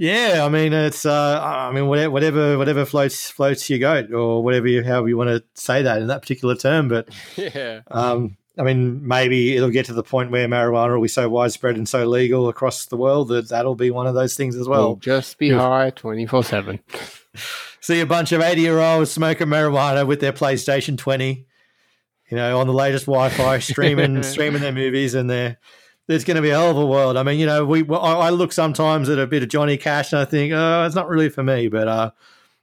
yeah, 0.00 0.44
I 0.44 0.48
mean 0.48 0.72
it's 0.72 1.04
uh, 1.04 1.40
I 1.42 1.72
mean 1.72 1.88
whatever 1.88 2.12
whatever 2.12 2.56
whatever 2.56 2.84
floats 2.84 3.32
floats 3.32 3.68
your 3.68 3.80
goat 3.80 4.12
or 4.12 4.44
whatever 4.44 4.68
you 4.68 4.84
however 4.84 5.08
you 5.08 5.16
want 5.16 5.30
to 5.30 5.42
say 5.60 5.82
that 5.82 6.00
in 6.00 6.06
that 6.06 6.22
particular 6.22 6.54
term. 6.54 6.86
But 6.86 7.08
yeah, 7.36 7.80
um, 7.90 8.36
I 8.56 8.62
mean 8.62 9.08
maybe 9.08 9.56
it'll 9.56 9.70
get 9.70 9.86
to 9.86 9.94
the 9.94 10.04
point 10.04 10.30
where 10.30 10.46
marijuana 10.46 10.94
will 10.94 11.02
be 11.02 11.08
so 11.08 11.28
widespread 11.28 11.76
and 11.76 11.88
so 11.88 12.06
legal 12.06 12.48
across 12.48 12.86
the 12.86 12.96
world 12.96 13.26
that 13.28 13.48
that'll 13.48 13.74
be 13.74 13.90
one 13.90 14.06
of 14.06 14.14
those 14.14 14.36
things 14.36 14.54
as 14.54 14.68
well. 14.68 14.90
We'll 14.90 14.96
just 14.96 15.36
be 15.36 15.48
yeah. 15.48 15.58
high 15.58 15.90
twenty 15.90 16.26
four 16.26 16.44
seven. 16.44 16.78
See 17.80 17.98
a 17.98 18.06
bunch 18.06 18.30
of 18.30 18.40
eighty 18.40 18.60
year 18.60 18.78
olds 18.78 19.10
smoking 19.10 19.48
marijuana 19.48 20.06
with 20.06 20.20
their 20.20 20.32
PlayStation 20.32 20.96
twenty, 20.96 21.48
you 22.30 22.36
know, 22.36 22.60
on 22.60 22.68
the 22.68 22.72
latest 22.72 23.06
Wi-Fi, 23.06 23.58
streaming 23.58 24.22
streaming 24.22 24.62
their 24.62 24.72
movies 24.72 25.14
and 25.14 25.28
their 25.28 25.58
there's 26.08 26.24
going 26.24 26.36
to 26.36 26.42
be 26.42 26.50
a 26.50 26.58
hell 26.58 26.70
of 26.70 26.76
a 26.78 26.86
world. 26.86 27.16
I 27.16 27.22
mean, 27.22 27.38
you 27.38 27.46
know, 27.46 27.64
we 27.64 27.86
I, 27.88 28.30
look 28.30 28.52
sometimes 28.52 29.08
at 29.10 29.18
a 29.18 29.26
bit 29.26 29.42
of 29.42 29.50
Johnny 29.50 29.76
Cash 29.76 30.12
and 30.12 30.20
I 30.20 30.24
think, 30.24 30.52
oh, 30.54 30.84
it's 30.84 30.94
not 30.94 31.08
really 31.08 31.28
for 31.28 31.42
me. 31.42 31.68
But 31.68 31.86
uh, 31.86 32.10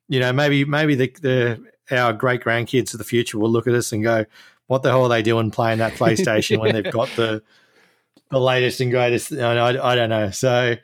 you 0.09 0.19
know, 0.19 0.33
maybe 0.33 0.65
maybe 0.65 0.95
the, 0.95 1.15
the 1.21 1.95
our 1.95 2.11
great 2.11 2.41
grandkids 2.41 2.93
of 2.93 2.97
the 2.97 3.03
future 3.03 3.37
will 3.37 3.51
look 3.51 3.67
at 3.67 3.75
us 3.75 3.93
and 3.93 4.03
go, 4.03 4.25
"What 4.67 4.81
the 4.81 4.89
hell 4.89 5.03
are 5.03 5.09
they 5.09 5.21
doing 5.21 5.51
playing 5.51 5.77
that 5.77 5.93
PlayStation 5.97 6.59
when 6.59 6.73
they've 6.73 6.91
got 6.91 7.09
the 7.15 7.43
the 8.31 8.39
latest 8.39 8.81
and 8.81 8.91
greatest?" 8.91 9.31
I, 9.31 9.55
I, 9.57 9.91
I 9.91 9.95
don't 9.95 10.09
know. 10.09 10.31
So 10.31 10.75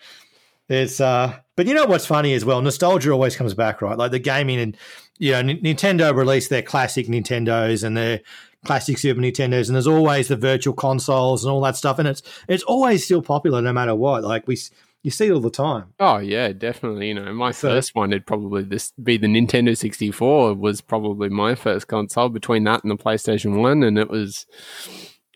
it's 0.70 1.02
uh, 1.02 1.40
but 1.56 1.66
you 1.66 1.74
know 1.74 1.86
what's 1.86 2.06
funny 2.06 2.34
as 2.34 2.46
well? 2.46 2.62
Nostalgia 2.62 3.12
always 3.12 3.36
comes 3.36 3.56
back, 3.56 3.82
right? 3.82 3.98
Like 3.98 4.12
the 4.12 4.20
gaming 4.20 4.60
and 4.60 4.78
you 5.18 5.32
know, 5.32 5.40
N- 5.40 5.62
Nintendo 5.62 6.16
released 6.16 6.52
their 6.52 6.62
classic 6.62 7.08
Nintendos 7.08 7.84
and 7.84 7.98
their 7.98 8.22
classic 8.66 8.98
Super 8.98 9.22
Nintendos, 9.22 9.68
and 9.68 9.76
there's 9.76 9.88
always 9.88 10.28
the 10.28 10.36
virtual 10.36 10.74
consoles 10.74 11.44
and 11.44 11.52
all 11.52 11.62
that 11.62 11.76
stuff, 11.76 12.00
and 12.00 12.08
it's 12.08 12.22
it's 12.48 12.64
always 12.64 13.06
still 13.06 13.22
popular 13.22 13.62
no 13.62 13.74
matter 13.74 13.96
what. 13.96 14.24
Like 14.24 14.48
we 14.48 14.58
you 15.04 15.10
see 15.12 15.28
it 15.28 15.32
all 15.32 15.40
the 15.40 15.50
time. 15.50 15.94
Oh 16.00 16.18
yeah, 16.18 16.54
definitely. 16.54 17.10
You 17.10 17.16
know, 17.16 17.34
my 17.34 17.52
so, 17.52 17.70
first 17.70 17.96
one 17.96 18.12
would 18.12 18.26
probably 18.26 18.64
this 18.64 18.92
be 19.02 19.18
the 19.18 19.28
Nintendo 19.28 19.76
64 19.76 20.54
was 20.54 20.82
probably 20.82 21.30
my 21.30 21.56
first 21.56 21.88
console 21.88 22.30
between 22.30 22.64
that 22.66 22.84
and 22.84 22.92
the 22.92 23.04
PlayStation 23.04 23.60
1 23.60 23.84
and 23.84 23.98
it 23.98 24.10
was 24.10 24.46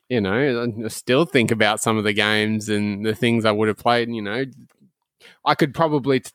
you 0.09 0.21
know, 0.21 0.71
I 0.85 0.87
still 0.89 1.25
think 1.25 1.49
about 1.49 1.81
some 1.81 1.97
of 1.97 2.03
the 2.03 2.13
games 2.13 2.69
and 2.69 3.03
the 3.05 3.15
things 3.15 3.43
I 3.43 3.51
would 3.51 3.67
have 3.67 3.77
played, 3.77 4.09
you 4.09 4.21
know. 4.21 4.45
I 5.43 5.55
could 5.55 5.73
probably 5.73 6.19
t- 6.19 6.31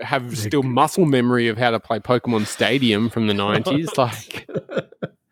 have 0.00 0.38
still 0.38 0.62
muscle 0.62 1.04
memory 1.04 1.48
of 1.48 1.58
how 1.58 1.72
to 1.72 1.80
play 1.80 1.98
Pokemon 1.98 2.46
Stadium 2.46 3.10
from 3.10 3.26
the 3.26 3.32
90s 3.34 3.98
like 3.98 4.48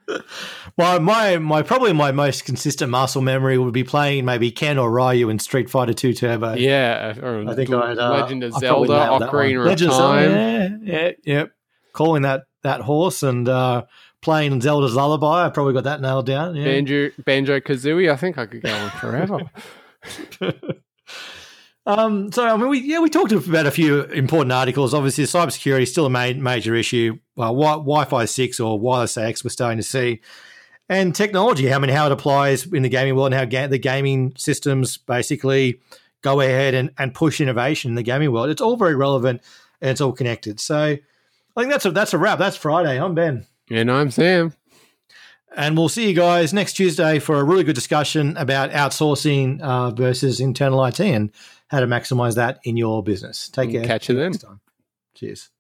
my 0.79 0.99
my 0.99 1.39
my 1.39 1.63
probably 1.63 1.93
my 1.93 2.13
most 2.13 2.45
consistent 2.45 2.91
muscle 2.91 3.21
memory 3.21 3.59
would 3.59 3.75
be 3.75 3.85
playing 3.85 4.25
maybe 4.25 4.51
Ken 4.51 4.79
or 4.79 4.91
Ryu 4.91 5.29
in 5.29 5.39
Street 5.39 5.69
Fighter 5.69 5.93
Two 5.93 6.15
Turbo. 6.15 6.55
Yeah, 6.55 7.15
I 7.17 7.55
think 7.55 7.71
I 7.71 7.89
had, 7.89 7.99
uh, 7.99 8.11
Legend 8.11 8.45
of 8.45 8.53
Zelda, 8.55 8.93
Ocarina 8.93 9.61
of 9.61 9.67
Legend 9.67 9.91
Time. 9.91 10.25
Of 10.25 10.33
yeah, 10.33 10.69
yeah, 10.83 11.11
yeah. 11.25 11.45
Calling 11.93 12.23
that 12.23 12.45
that 12.63 12.81
horse 12.81 13.23
and 13.23 13.49
uh, 13.49 13.85
playing 14.23 14.61
Zelda's 14.61 14.95
Lullaby. 14.95 15.47
I 15.47 15.51
probably 15.51 15.75
got 15.75 15.85
that 15.85 16.01
nailed 16.01 16.27
down. 16.27 16.55
Yeah. 16.55 16.65
Banjo 16.65 17.11
Banjo 17.25 17.61
Kazooie. 17.61 18.11
I 18.11 18.17
think 18.17 18.39
I 18.39 18.47
could 18.47 18.63
go 18.63 18.73
on 18.73 18.91
forever. 18.91 19.41
Um, 21.89 22.31
so 22.33 22.47
I 22.47 22.55
mean, 22.59 22.69
we 22.69 22.81
yeah 22.81 22.99
we 22.99 23.09
talked 23.09 23.33
about 23.33 23.65
a 23.65 23.71
few 23.71 24.03
important 24.03 24.53
articles. 24.53 24.93
Obviously, 24.93 25.25
cybersecurity 25.25 25.85
is 25.85 25.91
still 25.91 26.05
a 26.05 26.11
ma- 26.11 26.35
major 26.35 26.75
issue. 26.75 27.19
Well, 27.35 27.55
wi- 27.55 28.05
fi 28.05 28.27
six 28.27 28.61
or 28.61 28.79
wireless 28.79 29.17
X, 29.17 29.43
we're 29.43 29.49
starting 29.49 29.79
to 29.79 29.83
see, 29.83 30.21
and 30.89 31.15
technology. 31.15 31.67
How 31.67 31.77
I 31.77 31.79
mean, 31.79 31.91
how 31.91 32.07
it 32.07 32.13
applies 32.13 32.67
in 32.67 32.83
the 32.83 32.89
gaming 32.89 33.15
world, 33.15 33.33
and 33.33 33.35
how 33.35 33.45
ga- 33.45 33.69
the 33.69 33.79
gaming 33.79 34.35
systems 34.37 34.97
basically 34.97 35.81
go 36.23 36.41
ahead 36.41 36.75
and, 36.75 36.91
and 36.99 37.15
push 37.15 37.41
innovation 37.41 37.91
in 37.91 37.95
the 37.95 38.03
gaming 38.03 38.33
world. 38.33 38.51
It's 38.51 38.61
all 38.61 38.77
very 38.77 38.95
relevant 38.95 39.43
and 39.81 39.91
it's 39.91 40.01
all 40.01 40.13
connected. 40.13 40.61
So 40.61 40.77
I 40.77 41.61
think 41.61 41.71
that's 41.71 41.85
a 41.85 41.91
that's 41.91 42.15
a 42.15 42.19
wrap. 42.19 42.39
That's 42.39 42.57
Friday. 42.57 43.01
I'm 43.01 43.15
Ben. 43.15 43.47
And 43.71 43.91
I'm 43.91 44.11
Sam. 44.11 44.55
And 45.57 45.77
we'll 45.77 45.89
see 45.89 46.09
you 46.09 46.15
guys 46.15 46.53
next 46.53 46.75
Tuesday 46.75 47.19
for 47.19 47.41
a 47.41 47.45
really 47.45 47.65
good 47.65 47.75
discussion 47.75 48.37
about 48.37 48.71
outsourcing 48.71 49.61
uh, 49.61 49.91
versus 49.91 50.41
internal 50.41 50.85
IT 50.85 51.01
and 51.01 51.33
how 51.69 51.81
to 51.81 51.87
maximize 51.87 52.35
that 52.37 52.61
in 52.65 52.77
your 52.77 53.03
business. 53.03 53.49
Take 53.49 53.73
care. 53.73 53.85
Catch 53.85 54.09
you 54.09 54.15
then. 54.15 54.35
Cheers. 55.15 55.51